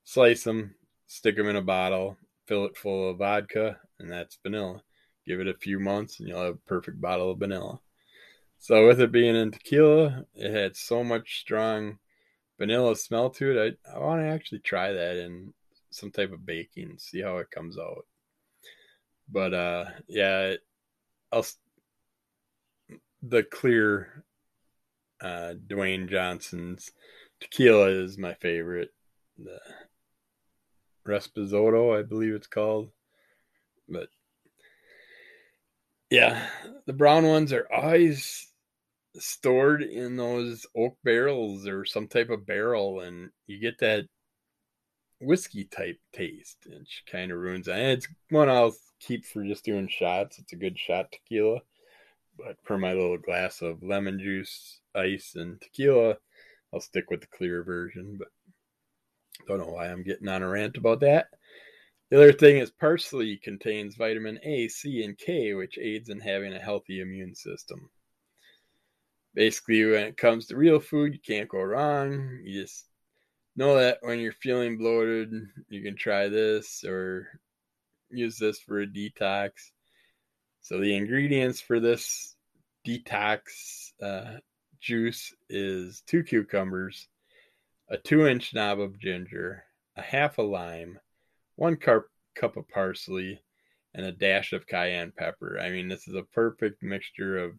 [0.03, 0.75] slice them,
[1.07, 2.17] stick them in a bottle,
[2.47, 4.83] fill it full of vodka, and that's vanilla.
[5.25, 7.79] Give it a few months and you'll have a perfect bottle of vanilla.
[8.59, 11.99] So, with it being in tequila, it had so much strong
[12.57, 13.79] vanilla smell to it.
[13.87, 15.53] I, I want to actually try that in
[15.89, 18.05] some type of baking, see how it comes out.
[19.29, 20.55] But uh, yeah,
[21.31, 21.45] I'll
[23.21, 24.23] the clear
[25.21, 26.91] uh, Dwayne Johnson's
[27.39, 28.89] tequila is my favorite.
[29.37, 29.59] The
[31.07, 32.89] Reposado, I believe it's called.
[33.89, 34.09] But
[36.09, 36.47] yeah,
[36.85, 38.46] the brown ones are always
[39.19, 44.05] stored in those oak barrels or some type of barrel, and you get that
[45.19, 47.73] whiskey type taste, and kind of ruins it.
[47.73, 50.39] And it's one I'll keep for just doing shots.
[50.39, 51.59] It's a good shot tequila,
[52.37, 56.17] but for my little glass of lemon juice, ice, and tequila,
[56.73, 58.17] I'll stick with the clear version.
[58.19, 58.27] But
[59.47, 61.27] don't know why I'm getting on a rant about that.
[62.09, 66.53] The other thing is parsley contains vitamin A, C, and K, which aids in having
[66.53, 67.89] a healthy immune system.
[69.37, 72.39] Basically, when it comes to real food, you can't go wrong.
[72.43, 72.87] You just
[73.55, 75.31] know that when you're feeling bloated,
[75.69, 77.39] you can try this or
[78.09, 79.51] use this for a detox.
[80.61, 82.35] So the ingredients for this
[82.83, 84.37] detox uh,
[84.81, 87.07] juice is two cucumbers,
[87.89, 89.63] a two-inch knob of ginger,
[89.97, 90.97] a half a lime,
[91.57, 93.39] one cup cup of parsley,
[93.93, 95.59] and a dash of cayenne pepper.
[95.61, 97.51] I mean, this is a perfect mixture of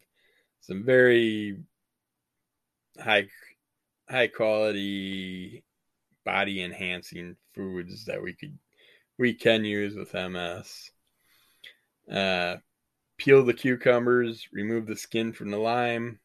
[0.61, 1.59] some very
[2.99, 3.29] high
[4.09, 5.65] high quality
[6.25, 8.59] body enhancing foods that we could
[9.19, 10.91] we can use with MS.
[12.11, 12.57] Uh,
[13.19, 16.21] peel the cucumbers, remove the skin from the lime,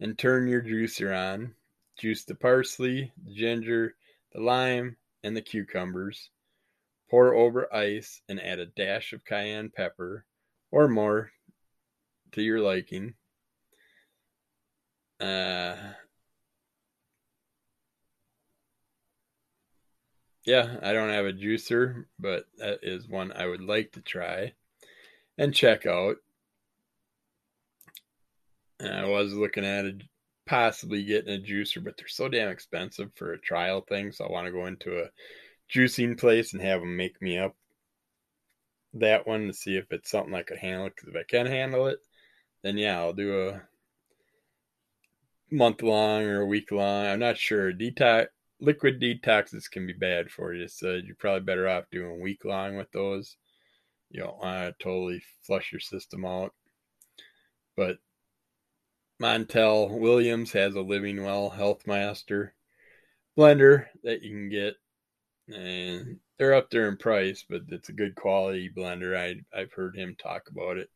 [0.00, 1.54] and turn your juicer on.
[1.98, 3.94] Juice the parsley, the ginger,
[4.32, 6.30] the lime, and the cucumbers.
[7.10, 10.24] Pour over ice and add a dash of cayenne pepper
[10.70, 11.32] or more
[12.32, 13.14] to your liking.
[15.20, 15.76] Uh,
[20.44, 24.54] yeah, I don't have a juicer, but that is one I would like to try
[25.38, 26.16] and check out.
[28.80, 30.02] And I was looking at it,
[30.46, 34.12] possibly getting a juicer, but they're so damn expensive for a trial thing.
[34.12, 35.10] So I want to go into a
[35.72, 37.54] juicing place and have them make me up
[38.94, 40.88] that one to see if it's something I could handle.
[40.88, 41.98] Because if I can handle it,
[42.62, 43.62] then yeah, I'll do a
[45.50, 47.06] month long or a week long.
[47.06, 47.72] I'm not sure.
[47.72, 48.26] Detox
[48.60, 52.76] liquid detoxes can be bad for you, so you're probably better off doing week long
[52.76, 53.36] with those.
[54.10, 56.52] You don't want to totally flush your system out.
[57.76, 57.98] But
[59.20, 62.54] Montel Williams has a Living Well Health Master
[63.38, 64.74] blender that you can get
[65.48, 69.16] and they're up there in price, but it's a good quality blender.
[69.16, 70.90] I I've heard him talk about it,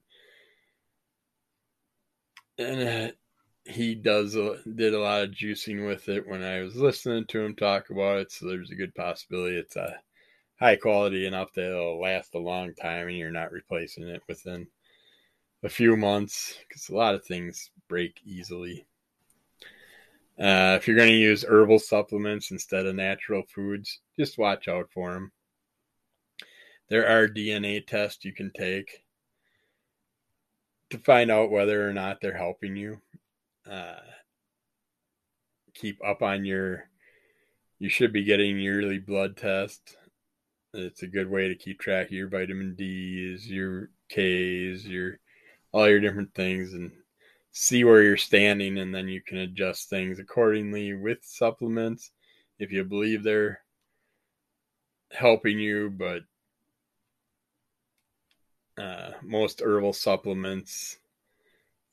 [2.58, 3.12] and uh,
[3.64, 7.40] he does a, did a lot of juicing with it when I was listening to
[7.40, 8.32] him talk about it.
[8.32, 9.96] So there's a good possibility it's a
[10.60, 14.66] high quality enough that it'll last a long time, and you're not replacing it within
[15.62, 18.86] a few months because a lot of things break easily.
[20.38, 24.90] Uh, if you're going to use herbal supplements instead of natural foods, just watch out
[24.92, 25.32] for them.
[26.88, 29.04] There are DNA tests you can take
[30.90, 33.00] to find out whether or not they're helping you.
[33.70, 33.96] Uh,
[35.74, 36.84] keep up on your,
[37.78, 39.96] you should be getting yearly blood test.
[40.72, 45.18] It's a good way to keep track of your vitamin D's, your K's, your
[45.72, 46.92] all your different things, and
[47.54, 52.10] see where you're standing and then you can adjust things accordingly with supplements
[52.58, 53.60] if you believe they're
[55.12, 56.22] helping you but
[58.76, 60.98] uh, most herbal supplements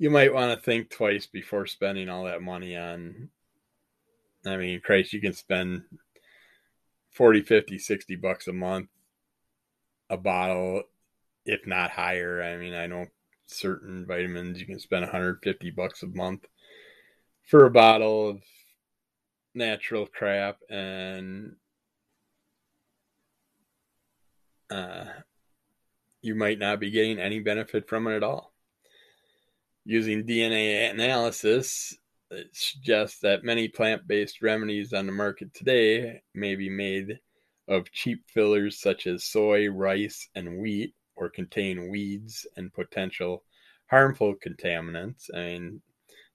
[0.01, 3.29] you might want to think twice before spending all that money on
[4.47, 5.83] i mean christ you can spend
[7.11, 8.89] 40 50 60 bucks a month
[10.09, 10.81] a bottle
[11.45, 13.05] if not higher i mean i know
[13.45, 16.47] certain vitamins you can spend 150 bucks a month
[17.47, 18.41] for a bottle of
[19.53, 21.57] natural crap and
[24.71, 25.05] uh,
[26.23, 28.50] you might not be getting any benefit from it at all.
[29.83, 31.97] Using DNA analysis,
[32.29, 37.19] it suggests that many plant based remedies on the market today may be made
[37.67, 43.43] of cheap fillers such as soy, rice, and wheat or contain weeds and potential
[43.87, 45.29] harmful contaminants.
[45.33, 45.81] I mean,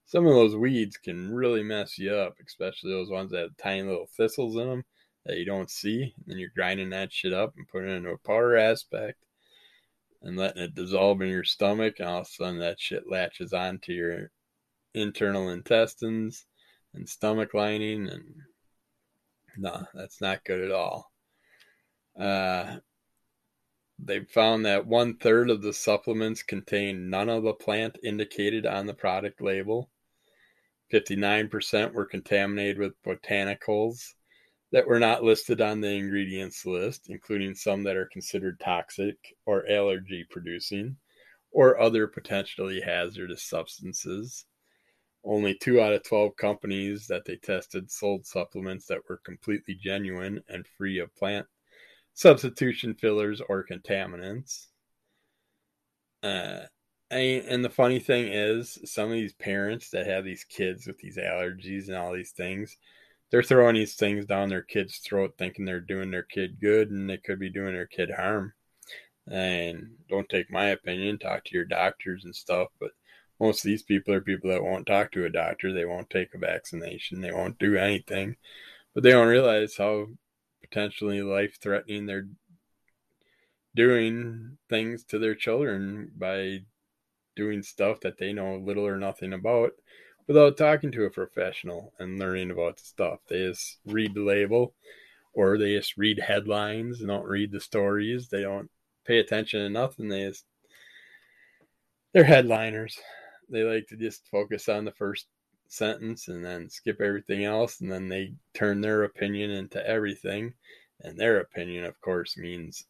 [0.05, 3.83] some of those weeds can really mess you up, especially those ones that have tiny
[3.83, 4.83] little thistles in them
[5.25, 6.01] that you don't see.
[6.03, 9.23] And then you're grinding that shit up and putting it into a powder aspect
[10.21, 11.95] and letting it dissolve in your stomach.
[11.99, 14.31] And all of a sudden, that shit latches onto your
[14.93, 16.45] internal intestines
[16.93, 18.07] and stomach lining.
[18.07, 18.23] And
[19.57, 21.11] no, that's not good at all.
[22.19, 22.77] Uh,
[23.99, 28.85] they found that one third of the supplements contain none of the plant indicated on
[28.85, 29.89] the product label.
[30.93, 34.13] 59% were contaminated with botanicals
[34.71, 39.15] that were not listed on the ingredients list, including some that are considered toxic
[39.45, 40.97] or allergy producing
[41.51, 44.45] or other potentially hazardous substances.
[45.23, 50.41] Only two out of 12 companies that they tested sold supplements that were completely genuine
[50.49, 51.47] and free of plant
[52.17, 54.67] substitution fillers or contaminants.
[56.23, 56.61] Uh,
[57.11, 61.17] and the funny thing is, some of these parents that have these kids with these
[61.17, 62.75] allergies and all these things,
[63.29, 67.09] they're throwing these things down their kid's throat thinking they're doing their kid good and
[67.09, 68.53] they could be doing their kid harm.
[69.29, 72.91] And don't take my opinion, talk to your doctors and stuff, but
[73.39, 76.33] most of these people are people that won't talk to a doctor, they won't take
[76.33, 78.37] a vaccination, they won't do anything.
[78.93, 80.07] But they don't realize how
[80.61, 82.27] potentially life threatening they're
[83.75, 86.61] doing things to their children by
[87.35, 89.71] doing stuff that they know little or nothing about
[90.27, 93.19] without talking to a professional and learning about the stuff.
[93.27, 94.73] They just read the label
[95.33, 98.27] or they just read headlines and don't read the stories.
[98.27, 98.69] They don't
[99.05, 100.09] pay attention to nothing.
[100.09, 100.45] They just
[102.13, 102.97] they're headliners.
[103.49, 105.27] They like to just focus on the first
[105.69, 110.53] sentence and then skip everything else and then they turn their opinion into everything
[111.01, 112.85] and their opinion of course means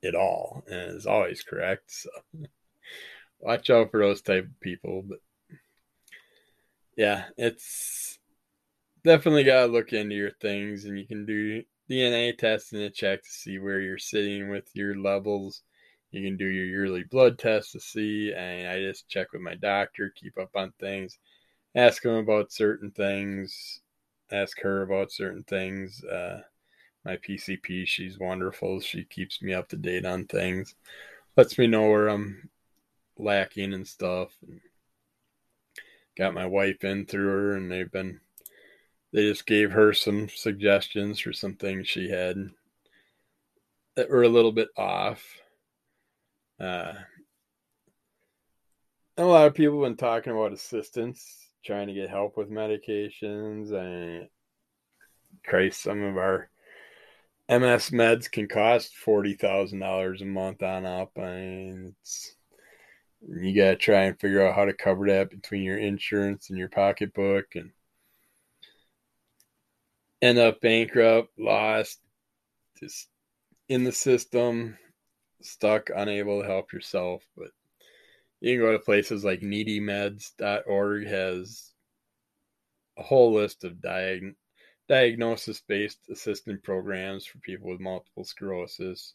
[0.00, 2.08] it all and is always correct so
[3.40, 5.18] watch out for those type of people but
[6.96, 8.18] yeah it's
[9.04, 13.22] definitely got to look into your things and you can do dna testing to check
[13.22, 15.62] to see where you're sitting with your levels
[16.10, 19.54] you can do your yearly blood test to see and i just check with my
[19.54, 21.18] doctor keep up on things
[21.74, 23.80] ask him about certain things,
[24.30, 26.02] ask her about certain things.
[26.04, 26.40] Uh,
[27.04, 28.80] my PCP, she's wonderful.
[28.80, 30.74] She keeps me up to date on things,
[31.36, 32.48] lets me know where I'm
[33.18, 34.30] lacking and stuff.
[34.46, 34.60] And
[36.16, 38.20] got my wife in through her, and they've been,
[39.12, 42.50] they just gave her some suggestions for some things she had
[43.96, 45.24] that were a little bit off.
[46.60, 46.92] Uh,
[49.16, 53.72] a lot of people have been talking about assistance trying to get help with medications
[53.72, 54.28] and
[55.44, 56.50] Christ, some of our
[57.48, 61.16] MS meds can cost forty thousand dollars a month on up.
[61.16, 62.34] Mean, it's
[63.28, 66.68] you gotta try and figure out how to cover that between your insurance and your
[66.68, 67.70] pocketbook, and
[70.20, 72.00] end up bankrupt, lost,
[72.78, 73.08] just
[73.68, 74.76] in the system,
[75.40, 77.22] stuck, unable to help yourself.
[77.36, 77.50] But
[78.40, 81.72] you can go to places like needymeds.org has
[82.98, 84.34] a whole list of diag-
[84.88, 89.14] diagnosis based assistance programs for people with multiple sclerosis.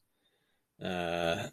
[0.84, 1.48] Uh,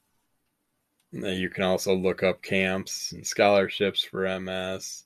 [1.14, 5.04] you can also look up camps and scholarships for MS,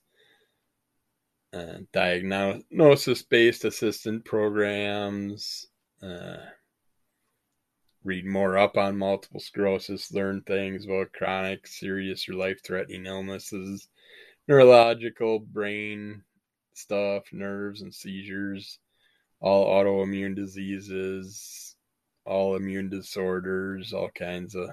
[1.53, 5.67] uh, diagnosis based assistant programs.
[6.03, 6.37] Uh,
[8.05, 13.89] read more up on multiple sclerosis, learn things about chronic, serious, or life threatening illnesses,
[14.47, 16.23] neurological, brain
[16.73, 18.79] stuff, nerves and seizures,
[19.41, 21.77] all autoimmune diseases,
[22.25, 24.71] all immune disorders, all kinds of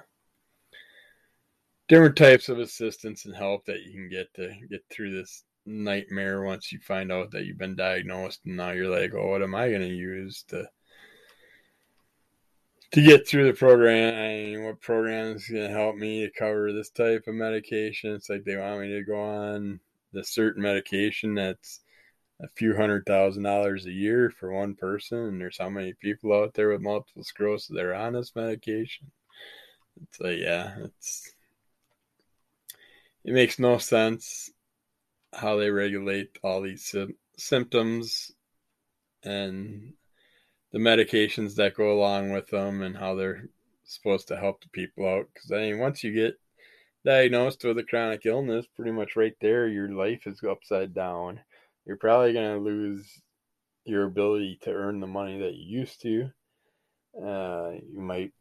[1.87, 6.43] different types of assistance and help that you can get to get through this nightmare
[6.43, 9.55] once you find out that you've been diagnosed and now you're like, oh, what am
[9.55, 10.65] I going to use to
[12.91, 14.13] to get through the program.
[14.13, 18.13] I mean, what program is going to help me to cover this type of medication?
[18.13, 19.81] It's like they want me to go on
[20.13, 21.81] the certain medication that's
[22.41, 26.33] a few hundred thousand dollars a year for one person, and there's how many people
[26.33, 29.11] out there with multiple sclerosis that are on this medication.
[30.01, 31.34] It's like, yeah, it's
[33.25, 34.51] it makes no sense
[35.33, 38.31] how they regulate all these sy- symptoms
[39.23, 39.93] and
[40.71, 43.49] the medications that go along with them and how they're
[43.83, 45.27] supposed to help the people out.
[45.33, 46.35] Because I mean, once you get
[47.03, 51.39] diagnosed with a chronic illness, pretty much right there, your life is upside down.
[51.85, 53.21] You're probably going to lose
[53.85, 56.29] your ability to earn the money that you used to.
[57.19, 58.33] Uh, you might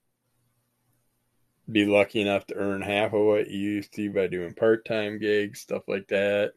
[1.70, 5.18] be lucky enough to earn half of what you used to by doing part time
[5.18, 6.52] gigs, stuff like that.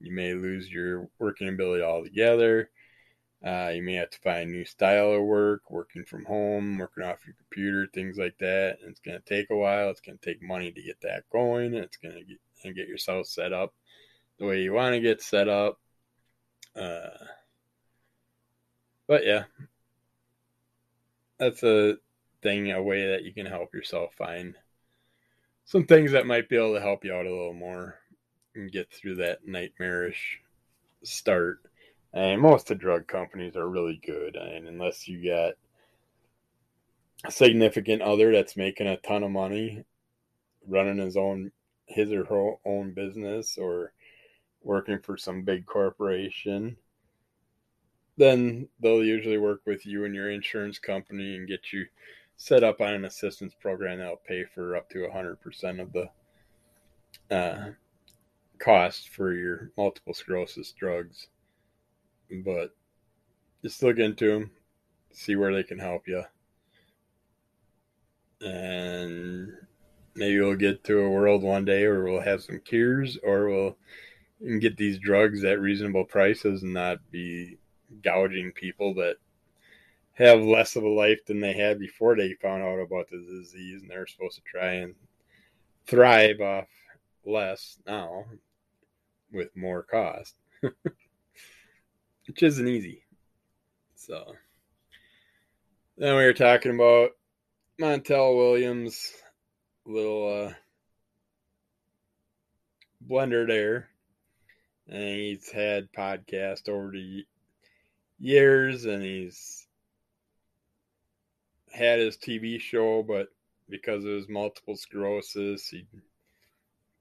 [0.00, 2.70] You may lose your working ability altogether.
[3.44, 7.04] Uh, you may have to find a new style of work, working from home, working
[7.04, 8.78] off your computer, things like that.
[8.80, 9.90] And it's going to take a while.
[9.90, 11.74] It's going to take money to get that going.
[11.74, 13.72] And it's going to get and get yourself set up
[14.38, 15.78] the way you want to get set up.
[16.74, 17.10] Uh,
[19.06, 19.44] but yeah,
[21.38, 21.96] that's a
[22.42, 24.54] thing, a way that you can help yourself find
[25.64, 27.98] some things that might be able to help you out a little more
[28.54, 30.40] and get through that nightmarish
[31.02, 31.60] start.
[32.12, 34.34] And most of the drug companies are really good.
[34.36, 35.58] And unless you get
[37.24, 39.84] a significant other that's making a ton of money
[40.66, 41.50] running his own
[41.86, 43.92] his or her own business or
[44.62, 46.76] working for some big corporation,
[48.16, 51.86] then they'll usually work with you and your insurance company and get you
[52.38, 56.08] set up on an assistance program that'll pay for up to 100% of the
[57.34, 57.72] uh,
[58.58, 61.26] cost for your multiple sclerosis drugs.
[62.30, 62.74] But
[63.62, 64.52] just look into them,
[65.12, 66.22] see where they can help you.
[68.40, 69.52] And
[70.14, 73.76] maybe we'll get to a world one day where we'll have some cures or we'll
[74.60, 77.58] get these drugs at reasonable prices and not be
[78.04, 79.16] gouging people that
[80.18, 83.80] have less of a life than they had before they found out about the disease
[83.82, 84.94] and they're supposed to try and
[85.86, 86.66] thrive off
[87.24, 88.24] less now
[89.32, 90.34] with more cost
[92.28, 93.02] which isn't easy.
[93.94, 94.34] So
[95.96, 97.12] then we were talking about
[97.80, 99.12] montel williams
[99.86, 100.52] little uh,
[103.08, 103.88] blender there
[104.88, 107.24] and he's had podcast over the
[108.18, 109.67] years and he's
[111.78, 113.28] had his TV show, but
[113.68, 115.86] because of his multiple sclerosis, he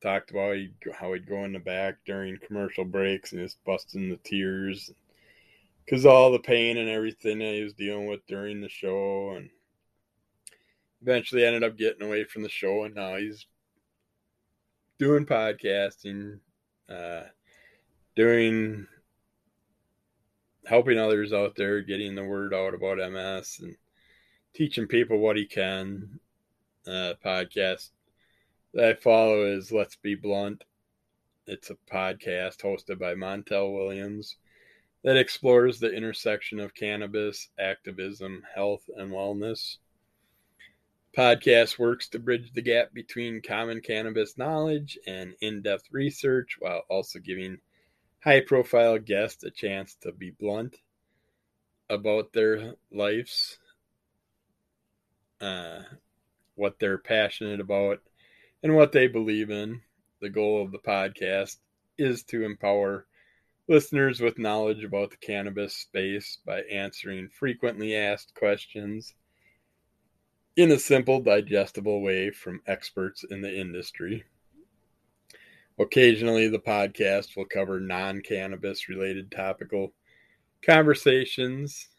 [0.01, 0.55] talked about
[0.93, 4.91] how he'd go in the back during commercial breaks and just busting the tears.
[5.86, 9.49] Because all the pain and everything that he was dealing with during the show and
[11.01, 13.45] eventually ended up getting away from the show and now he's
[14.97, 16.39] doing podcasting
[16.89, 17.21] uh,
[18.15, 18.88] doing
[20.65, 23.75] helping others out there getting the word out about ms and
[24.54, 26.20] teaching people what he can.
[26.86, 27.89] Uh, podcast
[28.74, 30.64] that I follow is Let's Be Blunt.
[31.45, 34.38] It's a podcast hosted by Montel Williams
[35.04, 39.78] that explores the intersection of cannabis, activism, health, and wellness.
[41.16, 46.84] Podcast works to bridge the gap between common cannabis knowledge and in depth research while
[46.89, 47.58] also giving
[48.24, 50.76] high profile guests a chance to be blunt
[51.89, 53.58] about their lives
[55.41, 55.79] uh,
[56.55, 57.99] what they're passionate about,
[58.63, 59.81] and what they believe in.
[60.19, 61.57] The goal of the podcast
[61.97, 63.05] is to empower
[63.67, 69.13] listeners with knowledge about the cannabis space by answering frequently asked questions
[70.55, 74.23] in a simple, digestible way from experts in the industry.
[75.77, 79.93] Occasionally, the podcast will cover non cannabis related topical
[80.65, 81.89] conversations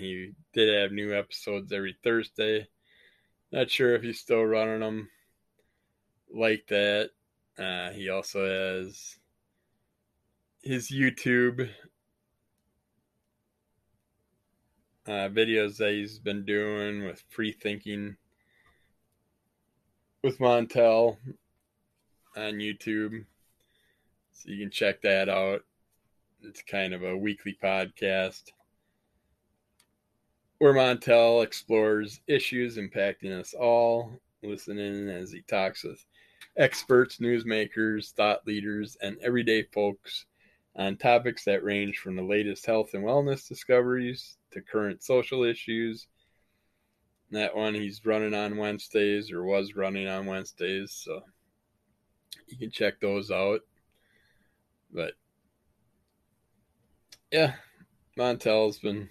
[0.00, 2.66] he did have new episodes every Thursday.
[3.52, 5.10] Not sure if he's still running them
[6.32, 7.10] like that.
[7.58, 9.16] Uh, he also has
[10.62, 11.68] his YouTube
[15.06, 18.16] uh, videos that he's been doing with free thinking
[20.22, 21.16] with Montel
[22.36, 23.24] on YouTube.
[24.32, 25.62] So you can check that out.
[26.42, 28.52] It's kind of a weekly podcast
[30.60, 36.04] where Montel explores issues impacting us all, listening as he talks with
[36.58, 40.26] experts, newsmakers, thought leaders, and everyday folks
[40.76, 46.08] on topics that range from the latest health and wellness discoveries to current social issues.
[47.30, 51.22] That one he's running on Wednesdays or was running on Wednesdays, so
[52.48, 53.60] you can check those out.
[54.92, 55.14] But
[57.32, 57.54] yeah,
[58.18, 59.08] Montel's been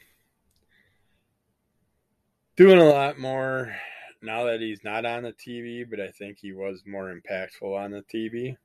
[2.60, 3.74] doing a lot more
[4.22, 7.91] now that he's not on the TV, but I think he was more impactful on
[7.91, 8.57] the TV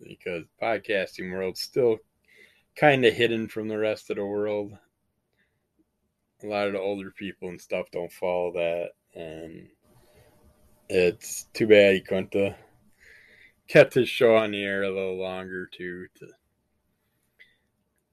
[0.00, 1.98] because podcasting world's still
[2.76, 4.72] kind of hidden from the rest of the world.
[6.42, 9.68] A lot of the older people and stuff don't follow that, and
[10.88, 12.56] it's too bad he couldn't have
[13.68, 16.26] kept his show on the air a little longer too to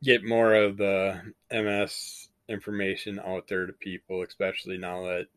[0.04, 5.28] get more of the MS information out there to people, especially now that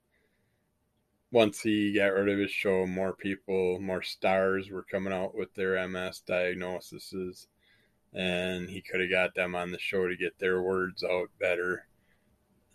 [1.31, 5.53] once he got rid of his show, more people, more stars were coming out with
[5.55, 7.49] their MS diagnoses,
[8.13, 11.87] and he could have got them on the show to get their words out better.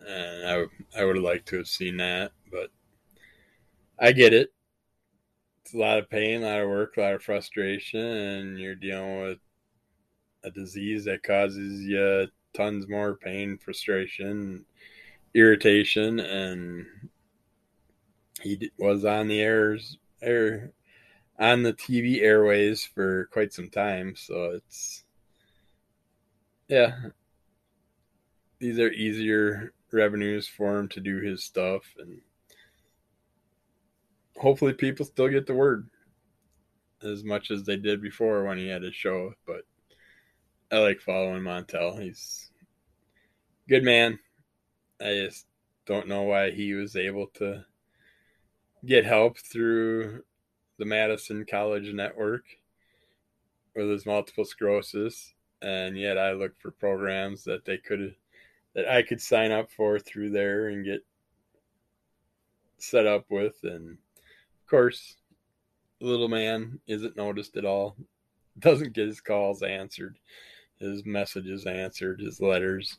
[0.05, 2.69] And I, I would have liked to have seen that, but
[3.99, 4.51] I get it.
[5.63, 8.75] It's a lot of pain, a lot of work, a lot of frustration, and you're
[8.75, 9.39] dealing with
[10.43, 14.65] a disease that causes you tons more pain, frustration,
[15.33, 16.85] irritation, and
[18.41, 20.71] he was on the airs air
[21.39, 24.15] on the TV airways for quite some time.
[24.15, 25.03] So it's
[26.67, 26.95] yeah,
[28.59, 32.21] these are easier revenues for him to do his stuff, and
[34.35, 35.89] hopefully people still get the word
[37.03, 39.33] as much as they did before when he had his show.
[39.45, 39.61] But
[40.69, 42.01] I like following Montel.
[42.01, 42.51] He's
[43.69, 44.19] good man.
[44.99, 45.45] I just
[45.85, 47.63] don't know why he was able to
[48.85, 50.23] get help through
[50.77, 52.43] the Madison College Network
[53.77, 58.15] with his multiple sclerosis, and yet I look for programs that they could
[58.75, 61.05] that I could sign up for through there and get
[62.77, 65.15] set up with, and of course,
[66.01, 67.95] little man isn't noticed at all.
[68.59, 70.17] Doesn't get his calls answered,
[70.79, 72.97] his messages answered, his letters.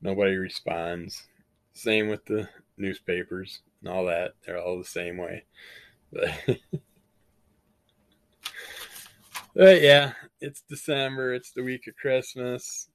[0.00, 1.26] Nobody responds.
[1.72, 4.34] Same with the newspapers and all that.
[4.44, 5.44] They're all the same way.
[6.12, 6.30] But,
[9.54, 11.34] but yeah, it's December.
[11.34, 12.88] It's the week of Christmas.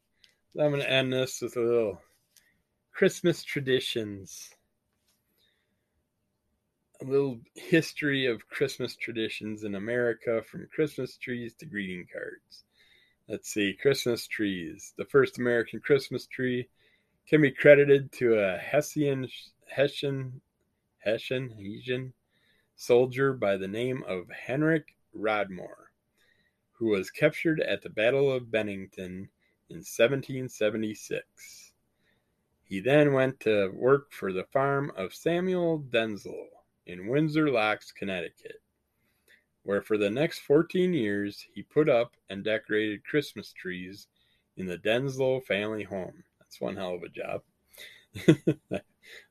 [0.59, 2.01] I'm going to end this with a little
[2.91, 4.49] Christmas traditions.
[7.01, 12.63] A little history of Christmas traditions in America from Christmas trees to greeting cards.
[13.29, 14.93] Let's see, Christmas trees.
[14.97, 16.67] The first American Christmas tree
[17.25, 19.29] can be credited to a Hessian,
[19.65, 20.41] Hessian,
[20.97, 22.13] Hessian, Hessian
[22.75, 25.91] soldier by the name of Henrik Rodmore,
[26.73, 29.29] who was captured at the Battle of Bennington
[29.69, 31.71] in 1776.
[32.65, 36.47] He then went to work for the farm of Samuel Denzil
[36.85, 38.62] in Windsor Locks, Connecticut,
[39.63, 44.07] where for the next 14 years he put up and decorated Christmas trees
[44.57, 46.23] in the Denzil family home.
[46.39, 47.41] That's one hell of a job.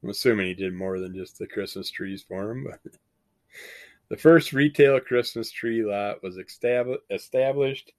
[0.02, 2.92] I'm assuming he did more than just the Christmas trees for him, but
[4.08, 7.92] the first retail Christmas tree lot was established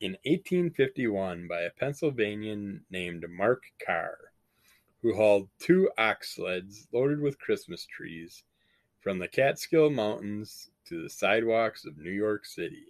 [0.00, 4.16] in 1851 by a Pennsylvanian named Mark Carr,
[5.02, 8.42] who hauled two ox sleds loaded with Christmas trees
[9.00, 12.86] from the Catskill Mountains to the sidewalks of New York City.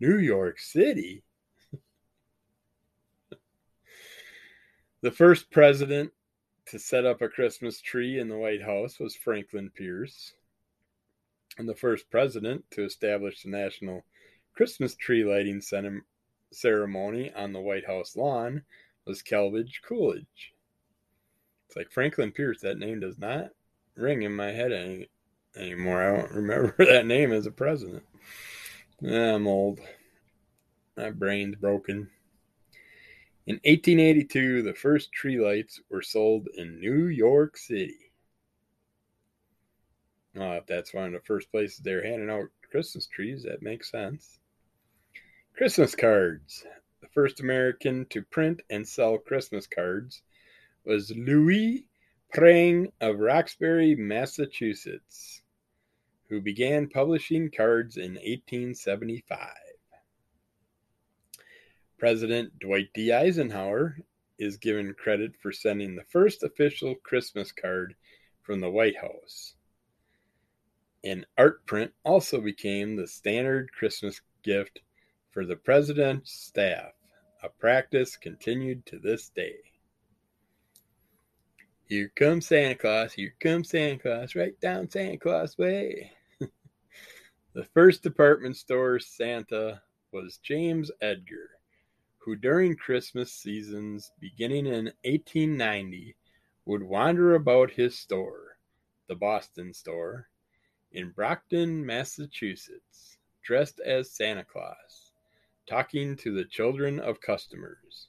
[0.00, 1.24] New York City?
[5.00, 6.12] the first president
[6.66, 10.34] to set up a Christmas tree in the White House was Franklin Pierce.
[11.58, 14.04] And the first president to establish the national
[14.54, 15.62] Christmas tree lighting
[16.50, 18.62] ceremony on the White House lawn
[19.06, 20.54] was Calvin Coolidge.
[21.66, 22.60] It's like Franklin Pierce.
[22.60, 23.52] That name does not
[23.96, 25.08] ring in my head any,
[25.56, 26.02] anymore.
[26.02, 28.04] I don't remember that name as a president.
[29.04, 29.80] I'm old.
[30.96, 32.10] My brain's broken.
[33.46, 38.12] In 1882, the first tree lights were sold in New York City.
[40.36, 43.90] Oh, if that's one of the first places they're handing out Christmas trees, that makes
[43.90, 44.38] sense.
[45.56, 46.64] Christmas cards.
[47.00, 50.22] The first American to print and sell Christmas cards
[50.84, 51.84] was Louis
[52.32, 55.41] Prang of Roxbury, Massachusetts,
[56.32, 59.38] who began publishing cards in 1875.
[61.98, 63.12] President Dwight D.
[63.12, 63.98] Eisenhower
[64.38, 67.94] is given credit for sending the first official Christmas card
[68.40, 69.56] from the White House.
[71.04, 74.80] An art print also became the standard Christmas gift
[75.32, 76.92] for the president's staff,
[77.42, 79.56] a practice continued to this day.
[81.84, 86.12] Here comes Santa Claus, here comes Santa Claus, right down Santa Claus Way.
[87.54, 91.50] The first department store Santa was James Edgar,
[92.18, 96.16] who during Christmas seasons beginning in 1890
[96.64, 98.56] would wander about his store,
[99.06, 100.28] the Boston store,
[100.92, 105.12] in Brockton, Massachusetts, dressed as Santa Claus
[105.68, 108.08] talking to the children of customers.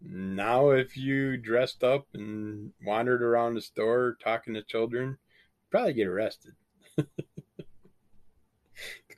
[0.00, 5.94] Now, if you dressed up and wandered around the store talking to children, you'd probably
[5.94, 6.52] get arrested.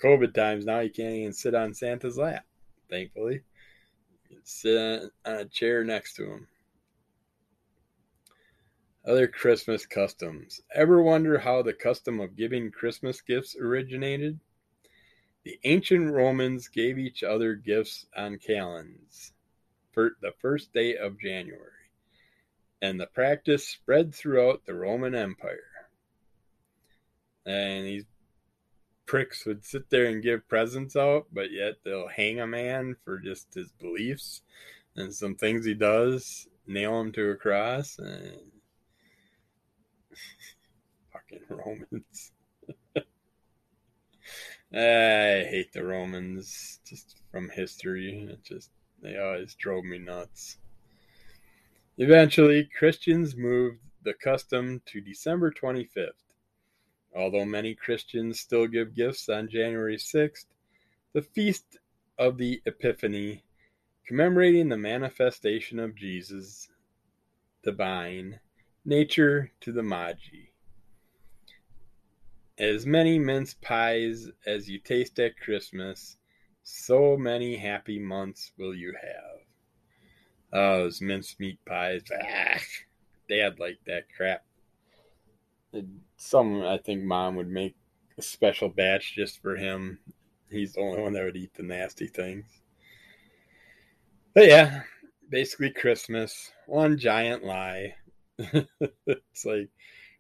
[0.03, 2.45] COVID times now, you can't even sit on Santa's lap,
[2.91, 3.43] thankfully.
[4.13, 6.49] You can sit on a chair next to him.
[9.07, 10.61] Other Christmas customs.
[10.75, 14.39] Ever wonder how the custom of giving Christmas gifts originated?
[15.45, 19.33] The ancient Romans gave each other gifts on calends
[19.93, 21.89] for the first day of January,
[22.83, 25.89] and the practice spread throughout the Roman Empire.
[27.47, 28.05] And these
[29.09, 33.19] pricks would sit there and give presents out, but yet they'll hang a man for
[33.19, 34.43] just his beliefs
[34.95, 38.53] and some things he does, nail him to a cross, and
[41.13, 42.33] fucking Romans.
[44.71, 48.29] I hate the Romans just from history.
[48.31, 48.71] It just
[49.03, 50.59] They always drove me nuts.
[51.97, 56.28] Eventually, Christians moved the custom to December 25th.
[57.19, 60.47] Although many Christians still give gifts on January 6th,
[61.15, 61.79] the Feast
[62.17, 63.43] of the Epiphany,
[64.07, 66.69] commemorating the manifestation of Jesus,
[67.65, 68.39] divine
[68.85, 70.47] nature to the Magi.
[72.57, 76.19] As many mince pies as you taste at Christmas,
[76.63, 79.41] so many happy months will you have.
[80.53, 82.03] Oh, those mincemeat pies.
[82.13, 82.61] Ah,
[83.29, 84.45] Dad liked that crap.
[86.19, 87.77] Some, I think, mom would make
[88.19, 90.01] a special batch just for him.
[90.51, 92.45] He's the only one that would eat the nasty things.
[94.35, 94.83] But yeah,
[95.31, 96.51] basically Christmas.
[96.67, 97.95] One giant lie.
[98.39, 99.71] it's like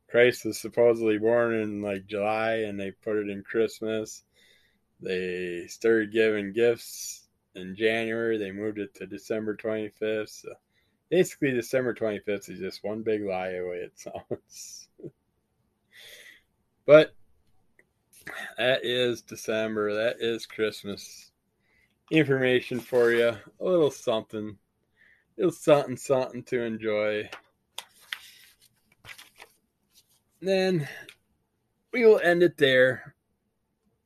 [0.09, 4.23] Christ was supposedly born in like July and they put it in Christmas.
[5.01, 8.39] They started giving gifts in January.
[8.39, 10.31] They moved it to December 25th.
[10.31, 10.55] So
[11.11, 14.88] basically, December 25th is just one big lie away, it sounds.
[16.89, 17.15] but
[18.57, 19.95] that is December.
[19.95, 21.31] That is Christmas
[22.11, 23.29] information for you.
[23.29, 24.59] A little something.
[25.37, 27.31] A little something, something to enjoy
[30.41, 30.89] then
[31.93, 33.15] we will end it there.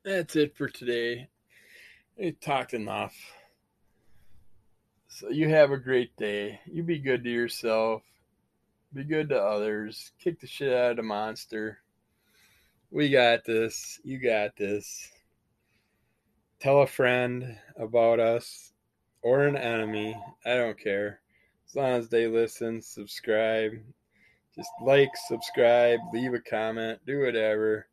[0.03, 1.27] That's it for today.
[2.17, 3.15] We talked enough.
[5.07, 6.59] So you have a great day.
[6.65, 8.01] You be good to yourself.
[8.93, 10.11] Be good to others.
[10.19, 11.79] Kick the shit out of the monster.
[12.93, 13.99] We got this.
[14.03, 15.11] You got this.
[16.59, 18.71] Tell a friend about us
[19.23, 20.15] or an enemy.
[20.45, 21.19] I don't care.
[21.67, 23.71] As long as they listen, subscribe,
[24.55, 27.87] just like, subscribe, leave a comment, do whatever.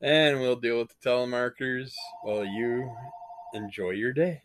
[0.00, 2.90] And we'll deal with the telemarketers while you
[3.52, 4.40] enjoy your day.